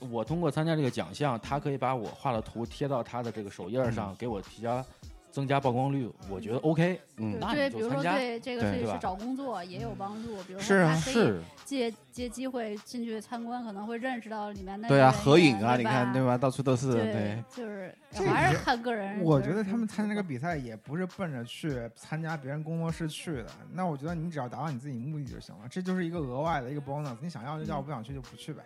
[0.00, 4.84] 我我通过参加这个奖项，他可以把我画的图贴到他的这个首页上，给我提交
[5.30, 7.00] 增加曝光率，我觉得 OK。
[7.20, 16.38] 嗯那对，比如说对这个对设计师找工作也有帮助，比如是啊说他可以是，借借机会进去参观，可能会认识到里面的对啊，合影啊，你看对吧？
[16.38, 19.20] 到处都是，对对，，就是这个还是看个人。
[19.22, 23.46] 我觉得他们参加这个比赛也不是奔着去参加别人工作室去的。
[23.72, 27.16] 那我觉得你只要达到你自己目的就行了，这就是一个额外的一个 bonus。
[27.20, 28.62] 你想要就要，不想去就不去呗。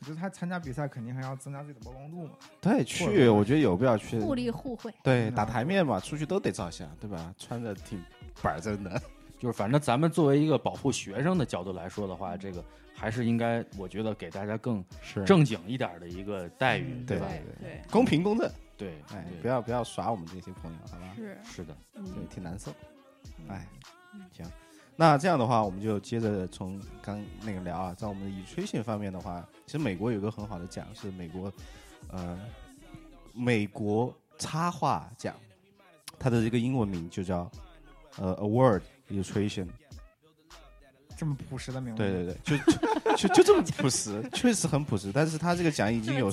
[0.00, 2.32] 我觉得他参加比赛肯定还要增加自己的曝光度嘛。
[2.60, 4.18] 对，去，我觉得有必要去。
[4.20, 4.92] 互利互惠。
[5.02, 7.34] 对，嗯打台面嘛，出去都得照相，对吧？
[7.38, 8.02] 穿的挺
[8.42, 9.00] 板正的。
[9.38, 14.84] 就是反正咱们作为一个保护学生的角度来说的话，这个还是应该，我觉得给大家更
[15.24, 17.28] 正经一点的一个待遇，对吧？
[17.60, 21.12] 对公平公正，对，哎，不要不要耍我们这些朋友，好吧？
[21.14, 21.76] 是，是的，
[22.28, 22.72] 挺难受。
[23.48, 23.64] 哎
[24.12, 24.44] 嗯，行，
[25.00, 31.52] 那这样的话，我们就接着从刚那个聊啊，在我们的以吹性方面的话，其实美国有个很好的奖，是美国
[32.10, 32.36] 呃
[33.32, 35.36] 美国插画奖，
[36.18, 37.48] 它的这个英文名就叫
[38.16, 39.68] 呃 Award Illustration。
[41.16, 45.12] 这么朴实的名字，对对对，就就就就这么朴实， 确实很朴实。
[45.12, 46.28] 但是它这个奖已经有。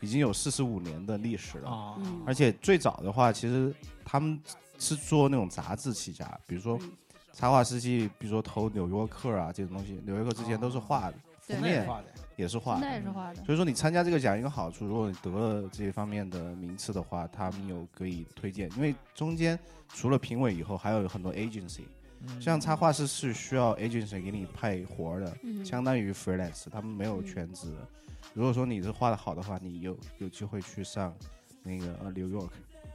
[0.00, 1.96] 已经有四十五年的历史了。
[2.26, 3.72] 而且最早的话，其实
[4.04, 4.40] 他们
[4.78, 6.92] 是做那种杂志起家，比如说嗯
[7.38, 11.14] 插画师去，比如说投《纽约客》啊这种东西，《纽约客》之前都是画的，
[11.46, 12.80] 对封面画的，也是画的。
[12.80, 13.44] 那也是画的。
[13.44, 19.56] 所以说你参加这个奖一个好处，如果你得了这方面的名次的话，他们有可以推荐，因为中间
[19.94, 21.82] 除了评委以后，还有很多 agency，
[22.22, 22.40] 嗯。
[22.42, 27.70] 像插画师是需要 agency 给你派活儿的，嗯，相当于 freelance，他们没有全职。
[27.70, 27.88] 的。
[28.34, 31.14] 如果说你是画的好的话，你有有机会去上
[31.62, 32.50] 那个呃 New York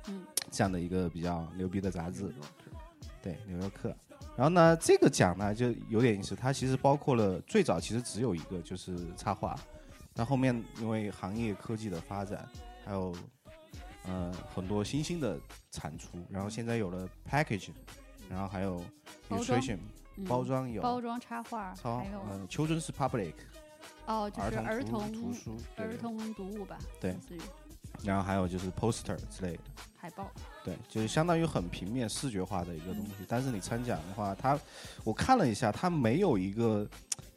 [0.10, 0.22] 嗯。
[0.52, 2.30] 这样的一个比较牛逼的杂志，
[3.22, 3.96] 对纽约客。
[4.36, 9.56] 然后呢，这个奖呢就有点意思，它其实包括了最早其实只有一个就是插画，
[10.14, 12.48] 但后面因为行业科技的发展，
[12.84, 13.16] 还有
[14.06, 17.74] 呃很多新兴的产出，然后现在有了 packaging，
[18.28, 18.84] 然后还有
[19.30, 19.78] 包装？illustration
[20.16, 23.34] 嗯包装有包装插画，超还有呃 Children's Public
[24.06, 27.12] 哦，就儿是儿童童图图书，儿童读物吧，对。
[27.12, 27.40] 类似于
[28.04, 29.60] 然后还有就是 poster 之类的，
[29.98, 30.32] 海报。
[30.64, 33.26] 对，就是相当于很平面视觉化的一个东西。
[33.28, 34.58] 但是你参奖的话，它
[35.04, 36.88] 我看了一下，它没有一个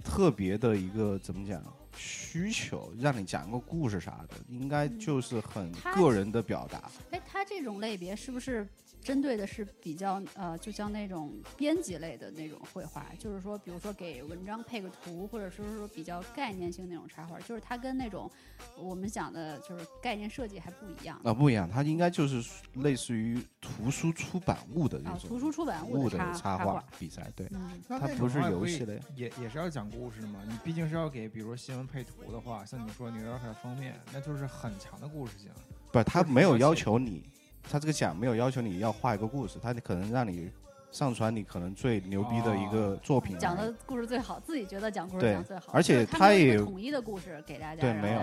[0.04, 1.60] 特别的一个怎么讲
[1.96, 6.90] 需求，让你讲个故事啥的，应该就是很个人的表达。
[7.10, 8.68] 哎，它这种类别是不是
[9.06, 13.06] 针对的是比较呃，就像那种编辑类的那种绘画？
[13.20, 18.28] 就是说，比如说给文章配个图，或者说是说比较概念性那种插画，就是它跟那种
[18.76, 21.20] 我们讲的就是概念设计还不一样。
[21.22, 22.44] 啊，不一样，它应该就是
[22.74, 27.48] 类似于图书出版物的这啊，种图书出版物的的插插画，比赛，对，
[27.88, 29.00] 它不是游戏类。
[29.14, 30.40] 也也是要讲故事的嘛。
[30.48, 35.48] 你毕竟是要给，比如说新闻配图的话，像你说纽约客的封面，那就是很强的故事性。
[35.92, 37.22] 不，他就是没有要求你，
[37.70, 40.50] 他这个奖没有要求你要画一个故事，他可能让你
[40.90, 43.40] 上传你可能最牛逼的一个作品来。
[43.40, 48.20] 讲的故事最好，自己觉得讲故事讲最好，而且就是它没有一它也统一的故事给大家，对没有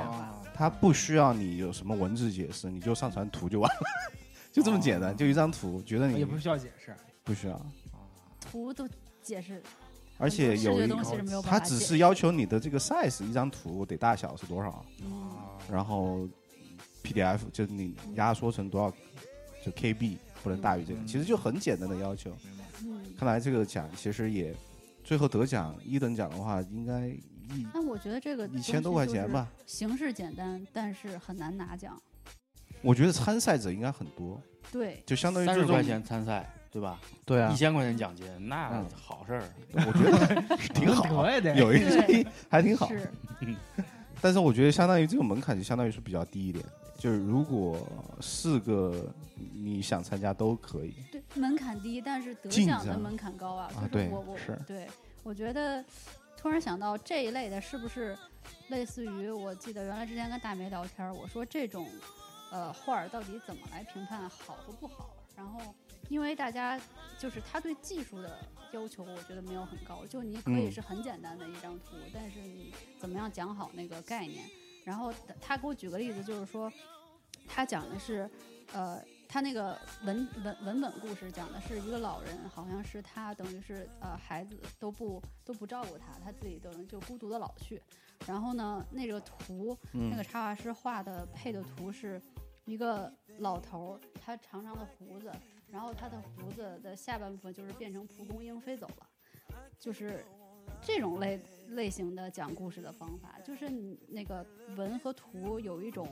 [0.54, 3.82] 他不需要你有什么文字解释，你就上传图就完了，
[4.52, 6.96] 就这么简单，哦就一张图，觉得你也不需要解释。
[7.24, 7.62] 不需要。
[8.40, 8.88] 图都
[9.22, 9.62] 解释，
[10.18, 15.32] 而且有一视觉东西是没有他只是要求你的这个 size，一张图得大小是多少，嗯，
[15.72, 16.28] 然后
[17.04, 18.94] PDF 就是你压缩成多少，
[19.64, 22.36] 就 KB 不能大于这个，嗯其实就很简单的要求。
[23.18, 24.54] 看来这个奖其实也
[25.04, 29.48] 最后得奖一等奖的话，应该一那我觉得这个一千多块钱吧。
[29.66, 32.02] 形式简单，但是很难拿奖。
[32.82, 34.42] 我觉得参赛者应该很多，
[34.72, 37.00] 对，就相当于三十块钱参赛，对吧？
[37.24, 39.44] 对啊一，千块钱奖金，那嗯好事儿。
[39.74, 42.90] 我觉得 挺好，有一对还挺好。
[42.90, 43.10] 是，
[44.24, 46.64] 但是我觉得相当于这个门槛就相当于是比较低一点，
[46.98, 47.78] 就是如果
[48.22, 49.06] 四个
[49.54, 50.96] 你想参加都可以。
[51.12, 53.70] 对，门槛低，但是得奖的门槛高啊。
[53.76, 54.88] 就是对我我是对，
[55.24, 55.84] 我觉得
[56.38, 58.18] 突然想到这一类的，是不是
[58.70, 61.86] 类似于我记得原来之前跟大梅聊天儿，我说这种
[62.50, 65.10] 呃画儿到底怎么来评判好和不好？
[65.36, 65.60] 然后
[66.08, 66.80] 因为大家
[67.20, 68.40] 就是他对技术的
[68.74, 74.44] 要求，我觉得没有很高，就你可以嗯是很简单的一张图，但是你怎么样讲好那个概念？
[74.84, 76.72] 然后他他给我举个例子，就是说
[77.48, 78.30] 他讲的是
[78.74, 79.02] 呃。
[79.26, 87.82] 他那个文文文本故事讲的是一个老人，好像是他等于是呃孩子都不都不照顾他，他自己等于就孤独的老去。
[88.28, 92.22] 然后呢，那个图那个嗯插画师画的配的图是
[92.66, 95.32] 一个老头儿，他长长的胡子，
[95.74, 99.08] 然后他的胡子的下半部分就是变成蒲公英飞走了，
[99.80, 100.24] 就是
[100.80, 104.46] 这种类类型的讲故事的方法，就是你那个
[104.78, 106.08] 文和图有一种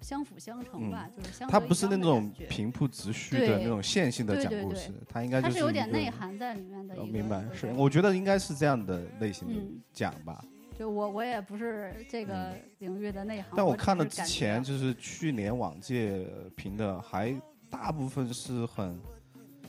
[0.00, 7.02] 相辅相成吧，就是相它不是那种平铺直叙的那种线性的讲故事，它应该就是它有点内涵在里面的一个。
[7.02, 10.44] 哦明白，是我觉得应该是这样的类型的嗯讲吧。
[10.78, 17.34] 就我我也不是这个领域的内行，嗯但我看了之前就是去年往届评的，还
[17.70, 18.98] 大部分是很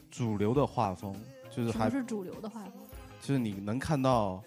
[0.09, 1.15] 主流的画风，
[1.49, 2.73] 就是还是主流的画风，
[3.21, 4.43] 就是你能看到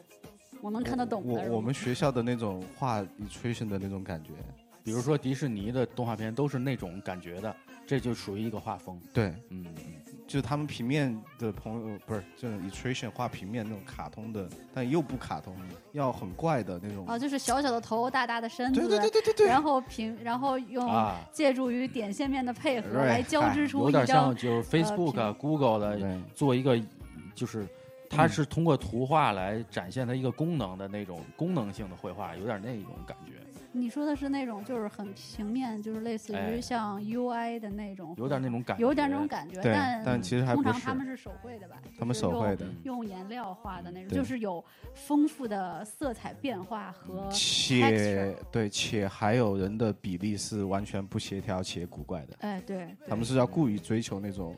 [0.61, 4.31] 我能看得懂我我们学校的那种画 illustration 的那种感觉。
[4.83, 7.57] 比如说迪士尼的动画片都是那种感觉的，
[7.87, 9.01] 这就属于一个画风。
[9.13, 9.67] 对，嗯，
[10.27, 15.55] 就他们平面的朋友不是这种 illustration 画平面那种卡通的，但又不卡通，
[15.93, 17.07] 要很怪的那种。
[17.07, 18.99] 啊，就是小小的头，大大的身子，对对？
[18.99, 19.47] 对对对对。
[19.47, 26.81] 然后平，然后用啊，借助于点线面的配合来交织出有点像就是 Facebook 啊、Google 的做一个，
[27.35, 27.67] 就是
[28.09, 33.33] 它是通过图画来展现它一个功能的那种功能性的绘画，有点那种感觉，
[33.77, 41.77] 你说的是那种就是很平面，就是类似于哎像 UI 的那种，有点那种感觉，有点那种感觉，但但其实还通不是常他们是手绘的吧？
[41.99, 44.65] 他们手绘的，用颜料画的那种，就是有
[44.95, 52.37] 丰富的色彩变化和且对，且还有人的比例是完全不协调且古怪的。
[52.41, 54.55] 哎对，对他们是要故意追求那种，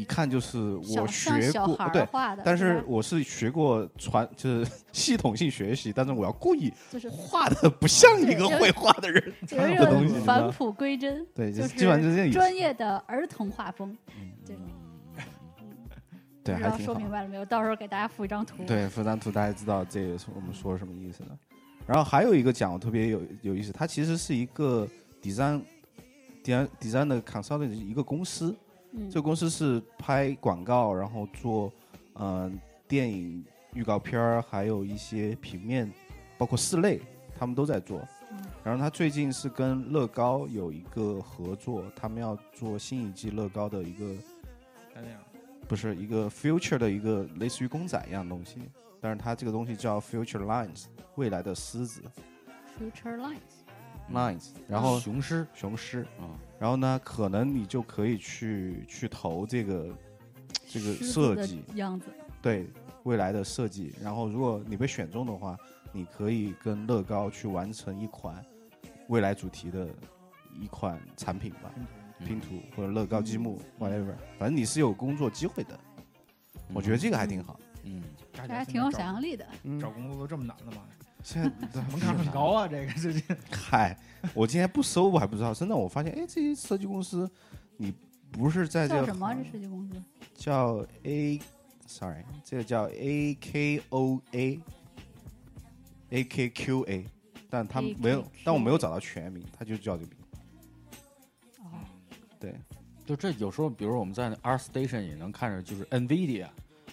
[0.00, 9.32] 一看就是我学过对，画的，但是我是学过传就是 系统性学习，但是我要故意就是画的不像一个会画的人。
[9.50, 12.30] 有 一的东西返璞归真，对，就就是基本上就是这样。
[12.32, 13.96] 专业的儿童画风，
[14.46, 14.68] 对嗯
[16.44, 16.92] 对，还挺好。
[16.92, 17.44] 说明白了没有？
[17.44, 18.62] 到时候给大家附一张图。
[18.66, 21.36] 对，附张图大家知道这个是我们说什么意思的。
[21.86, 24.86] 然后还有一个奖我特别有有意思，它其实是一个
[25.22, 25.62] design
[26.44, 28.54] design design 的 consultant 一个公司，
[28.92, 29.10] 嗯。
[29.10, 31.72] 这个公司是拍广告，然后做
[32.14, 32.52] 嗯、呃
[32.86, 35.92] 电影预告片儿，还有一些平面，
[36.36, 37.00] 包括室内，
[37.38, 38.00] 他们都在做。
[38.30, 38.38] 嗯。
[38.64, 44.14] 然后他最近是跟乐高有一个合作，他们要做新一季乐高的一个
[45.66, 48.58] 不是一个 future 的一个类似于公仔一样的东西，
[49.02, 50.84] 但是它这个东西叫 future lines
[51.16, 52.00] 未来的狮子。
[52.78, 53.57] Future Lines，
[54.12, 59.94] lines，然后雄狮雄狮，啊，然后呢，可能你就可以去去投这个
[60.66, 62.06] 这个设计，样子，
[62.40, 62.68] 对
[63.04, 63.94] 未来的设计。
[64.02, 65.56] 然后如果你被选中的话，
[65.92, 68.44] 你可以跟乐高去完成一款
[69.08, 69.88] 未来主题的
[70.52, 71.72] 一款产品吧，
[72.24, 75.78] 拼图或者乐高积木、whatever，反正你是有工作机会的。
[76.74, 77.58] 我觉得这个还挺好。
[77.84, 78.02] 嗯，
[78.32, 79.46] 大大家挺有想象力的。
[79.62, 79.80] 嗯。
[79.80, 80.82] 找，工作都这么难的吗？
[81.22, 81.42] 现
[81.72, 83.36] 在门槛很高啊，这个事情。
[83.50, 83.96] 嗨，
[84.34, 87.30] 我今天不搜我还不知道，真的我发现，哎，这些设计公司，
[87.76, 87.92] 你
[88.30, 89.26] 不是在这个叫什么？
[89.26, 90.02] 行这设计公司？
[90.34, 91.40] 叫 A
[91.86, 94.60] sorry，这个叫 A K O A
[96.10, 97.04] A K Q A，
[97.50, 100.18] 但他们没有但我没有找到全名，他就叫这个名。
[101.58, 101.82] 哦，
[102.38, 102.54] 对，
[103.04, 106.46] 就这有时候，比如我们在 Art Station 也能看着，就是 NVIDIA，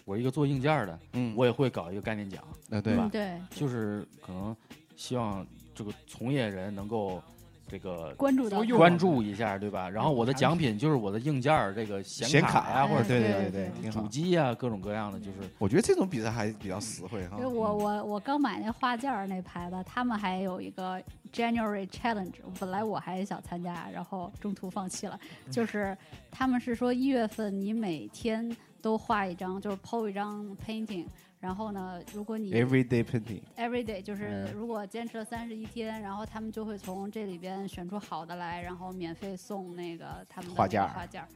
[0.06, 4.56] 我一个做硬件的，嗯，我也会搞一个概念奖，呃对嗯，对，就是可能
[4.96, 7.22] 希望这个从业人能够
[7.68, 9.90] 这个关注到关注一下，对吧？
[9.90, 14.08] 然后我的奖品就是我的硬件儿，这个显卡呀，哎或者对对对对主。
[14.08, 17.48] 机呀，各种各样的，就是我觉得这种比赛还比较实惠哈因为。
[17.48, 21.02] 我我我刚买那画件儿那牌子，他们还有一个
[21.34, 25.20] January Challenge，本来我还想参加，然后中途放弃了。
[25.50, 25.98] 就是
[26.30, 28.56] 他们是说一月份你每天
[28.86, 31.08] 都画一张，就是 PO 一张 painting，
[31.40, 41.28] 然后呢，如果你 Everyday painting，every day 就是嗯如果坚持了三十一天，然后他们就会从这里边选出好的来，然后免费送那个他们的画架画件儿。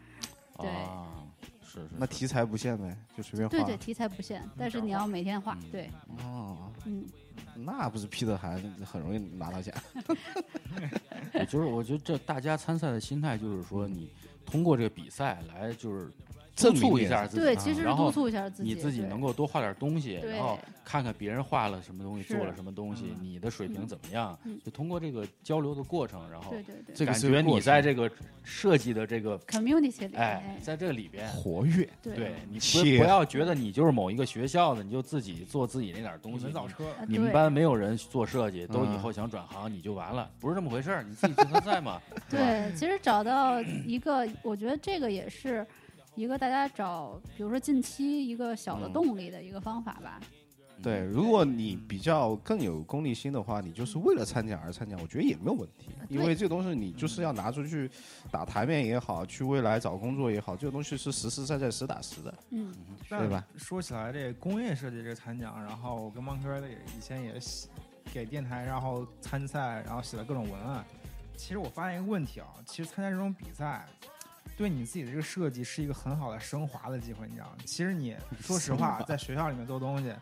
[0.60, 1.26] 对啊，
[1.64, 3.58] 是是，是那题材不限呗，就随便画。
[3.58, 5.56] 对对，题材不限，但是你要每天画。
[5.56, 5.90] 嗯对，
[6.20, 7.04] 哦，嗯，
[7.56, 9.74] 那不是 Peter 还很容易拿到奖。
[11.50, 14.08] 就是我觉得这大家参赛的心态就是说，你
[14.46, 16.12] 通过这个比赛来就是
[16.60, 24.60] 证明一下自己，对，啊其实是然后督促一下自己，你自己能够多画点东西，然后看看别人画了什么东西，做了什么东西，嗯你的水平怎么样嗯？
[24.64, 28.10] 就通过这个交流的过程，然后对对对这个感觉你在这个
[28.44, 31.28] 设计的这个，community 里，哎，在这里边。
[31.30, 36.40] 活跃，对对你不不要觉得你就是某一个学校的，你就自己做自己那点东西。
[36.40, 41.04] 你们造车，呃你们班没有人做设计，都以嗯后想转行，你就完了，不是这么回事儿。
[41.04, 45.66] 你自己竞赛嘛， 对，其实找到一个，我觉得这个也是
[46.20, 50.20] 一个大家找，比如说近期一个小的嗯动力的一个方法吧。
[50.84, 55.92] 对，如果你比较更有功利心的话，你就是为了参加而参加，我觉得也没有问题。
[55.98, 57.90] 呃因为这个东西你就是要拿出去
[58.30, 62.34] 打台面也好，去未来找工作也好，这个东西是实实在在、实打实的。
[62.50, 62.74] 嗯，
[63.08, 63.46] 对吧？
[63.56, 67.70] 说起来，这工业设计这个参奖，然后我跟邦科也以前也写
[68.12, 70.84] 给电台，然后参赛，然后写了各种文案。
[71.38, 73.86] 其实我发现一个问题啊，其实参加这种比赛，
[74.60, 77.54] 对你自己的这个设计是一个很好的升华的机会，你知道吗？
[77.64, 80.14] 其实你 说实话，在学校里面做东西，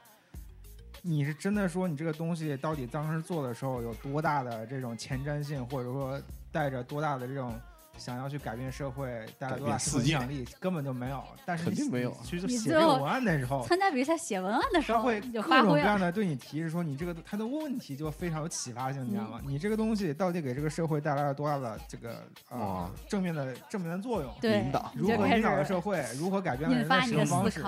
[1.01, 6.21] 你是真的说你这个东西到底当时做的时候有多大的这种前瞻性，或者说
[6.51, 7.59] 带着多大的这种
[7.97, 11.21] 想要去改变社会，带来多大影响力，根本就没有。
[11.45, 15.41] 但是你肯定没有其实写这个文案的时候，参加比赛写文案的时候，他会各。
[15.67, 19.41] 种各样的对你提示说你这个他的问题就非常有启发性，你知道吗？
[19.43, 24.33] 你这个东西到底给这个社会带来了多大的这个呃哇正面的正面的作用？
[24.39, 26.05] 对，引导如何引导了社会？
[26.17, 27.63] 如何改变了人的使发你的用方式？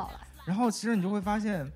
[0.45, 1.71] 然后其实你就会发现，你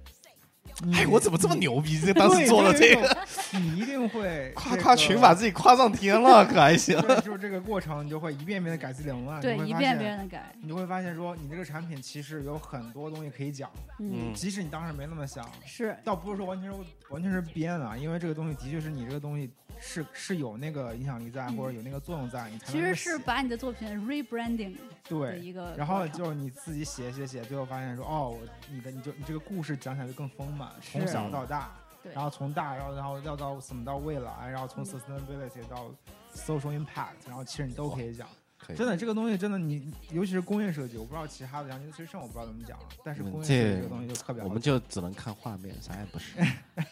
[0.93, 1.99] 哎，我怎么这么牛逼？
[1.99, 2.13] 这对？
[2.13, 3.17] 当时做了这个，
[3.53, 6.99] 你一定会夸夸群把自己夸上天了，可还行？
[7.23, 10.53] 就是这个过程，你就会一遍遍的改自己的文案，对，你会发一遍现遍的改。
[10.61, 13.69] 你就会发现说，你这个产品其实有很多东西可以讲，
[13.99, 16.77] 嗯，嗯即使你当时没那么想，是倒不是说完全是
[17.13, 19.47] 完全是编啊，因为这个东西的确是你这个东西
[19.79, 24.75] 是是有那个影响力在，嗯或者有那个作用在，你才其实是把你的作品 rebranding
[25.07, 25.39] 对。
[25.39, 28.39] 一个，然后就是你自己写写写，最后发现说，哦，我
[28.71, 35.91] 你的你就你这个故事讲起来就更丰满，从小到大，对然后从大，然后然后要到怎么到未来，然后从嗯 sustainability 到
[36.33, 38.27] social impact，然后其实你都可以讲。
[38.65, 46.37] 可以真的，这个东西真的你，尤其是工业设计，我不知道其他的像随胜我不知道怎么讲了，但是嗯工业设计这这个东西就特别好我们就只能看画面，啥也不是，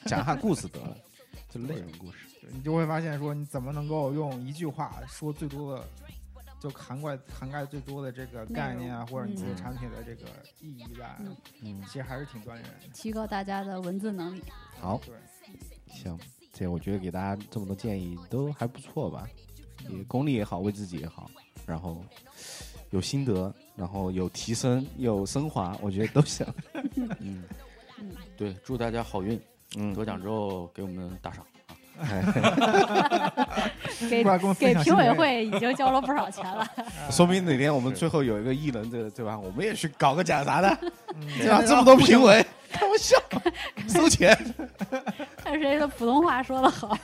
[0.05, 0.97] 讲下故事得了，
[1.49, 2.27] 就内容故事。
[2.53, 5.85] 你就会发现说，你怎么能够用一句话说最多的，
[6.59, 10.27] 就涵盖涵盖最多的这个概念啊，或者你自己嗯产品的这个
[10.59, 12.87] 意义在，嗯嗯，其实还是挺锻炼人的。
[12.93, 14.43] 提高大家的文字能力。
[14.79, 15.15] 好，对，
[15.87, 16.19] 行，
[16.51, 19.25] 这我觉得给大家这么多建议都还不错吧，
[19.87, 21.31] 也功力也好，为自己也好，
[21.65, 22.03] 然后
[22.89, 26.45] 有心得，然后有提升，有升华，我觉得都行。
[26.95, 27.09] 嗯
[27.99, 29.39] 嗯，对，祝大家好运，
[29.77, 31.47] 嗯，得奖之后给我们打赏啊。
[34.09, 34.23] 给
[34.59, 36.67] 给评委会已经交了不少钱了。
[37.11, 39.37] 说明哪天我们最后有一个艺人，这个对吧？
[39.37, 40.77] 我们也去搞个奖啥的，
[41.15, 41.61] 嗯对吧？
[41.61, 43.15] 这么多评委，开玩笑，
[43.87, 44.35] 收钱，
[45.37, 46.97] 看谁的普通话说的好。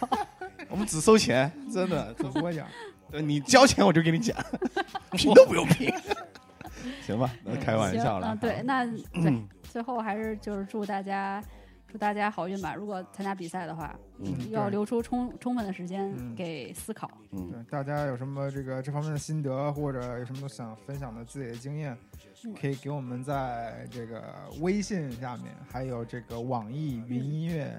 [0.70, 2.14] 我们只收钱，真的。
[2.18, 2.68] 主播奖，
[3.10, 4.36] 对你交钱我就给你讲，
[5.14, 5.91] 评都不用拼。
[7.05, 8.28] 行吧，那开玩，笑了。
[8.34, 11.41] 嗯，对，那对嗯，最后还是就是祝大家
[11.89, 12.76] 祝大家好运吧。
[12.76, 17.10] 如果参加比赛的话，嗯要留出充充分的时间嗯给思考。
[17.32, 21.97] 嗯对大家有什么这个这方面的心得，或者有什么想分享的自己的经验
[22.45, 24.22] 嗯，可以给我们在这个
[24.60, 27.74] 微信下面，还有这个网易云音乐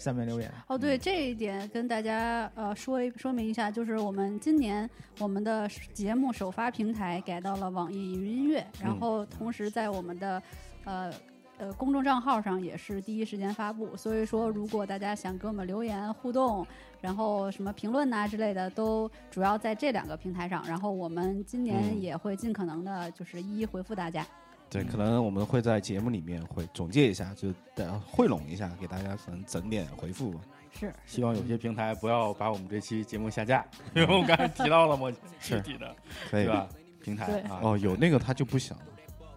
[0.00, 0.50] 下面留言。
[0.66, 4.88] 哦，对这一点跟大家呃说一说明一下，就是我们今年
[5.18, 10.42] 我们的节目首发平台改到了网易云音乐，然嗯后同时在我们的
[10.84, 11.12] 呃
[11.58, 13.94] 呃公众账号上也是第一时间发布。
[13.96, 16.66] 所以说，如果大家想给我们留言互动，
[17.02, 20.64] 然后什么评论呐、之类的，都主要在这两个平台上。
[20.66, 24.26] 然后我们今年嗯也会尽可能的，就是一一回复大家。
[24.70, 30.40] 对，可能我们会在节目里面会总结一下，就呃汇拢一下，给大家可能整点回复吧。
[30.78, 35.96] 是，希望有些平台不要把我们这期节目下架， 因为我刚才提到了嘛，是具体的，
[36.30, 36.68] 可以对吧？
[37.02, 38.84] 平台啊，哦，有那个他就不想了。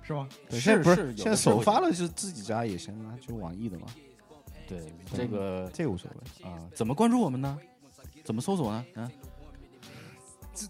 [0.04, 0.30] 是吗？
[0.50, 3.88] 对，是现在不是现在首发了，是自己家也行啊，就网易的嘛，
[4.68, 4.80] 对
[5.12, 6.46] 这个这无所谓。
[6.48, 7.58] 啊，怎么关注我们呢？
[8.24, 8.86] 怎么搜索呢？
[8.96, 9.12] 啊，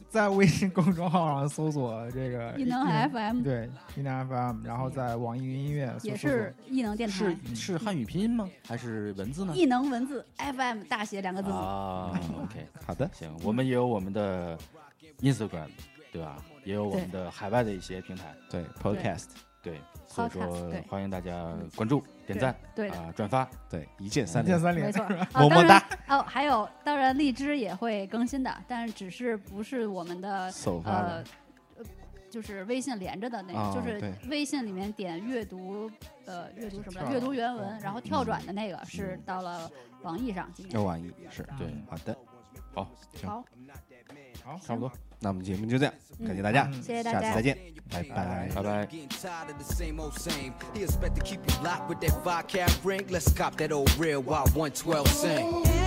[0.10, 8.48] 在微信公众号上搜索这个 异能 FM 对异能 FM，然后在网易云音乐也是异能电台是，是汉语拼音吗？
[8.68, 9.54] 还是文字呢？
[9.56, 11.56] 异能文字 FM 大写两个字母。
[11.56, 14.58] 啊，OK， 好的，行，我们也有我们的
[15.20, 15.70] Instagram，
[16.12, 16.38] 对吧？
[16.64, 19.26] 也有我们的海外的一些平台，对 Podcast，
[19.64, 23.50] 对，所以说欢迎大家关注、点赞对的，啊、转发。
[23.70, 25.04] 对一键三连，三键三连没错。
[25.40, 31.24] 么么哒，哦，还有，当然荔枝也会更新的，但是只是不是我们的首发呃，，
[31.78, 31.86] 呃
[32.30, 35.90] 就是微信连着的那个，哦就是微信里面点阅读，
[36.26, 37.10] 呃，阅读什么？
[37.10, 40.76] 阅读原文，嗯然后跳转的那个是到了网易上今年。
[40.76, 42.18] 要网易是对，好的，
[42.74, 43.46] 好，行好，
[44.44, 44.92] 好，差不多，
[45.24, 47.42] 那我们节目就这样，嗯感谢大家，嗯谢谢大家下次再。
[47.42, 47.58] 见，
[47.90, 48.50] 拜拜。
[48.54, 48.86] 拜拜。
[48.88, 50.52] Getting tired of the same old same.
[50.74, 53.08] He expect to keep you locked with that vodka ring.
[53.10, 55.83] Let's cop that old real while 112 sing.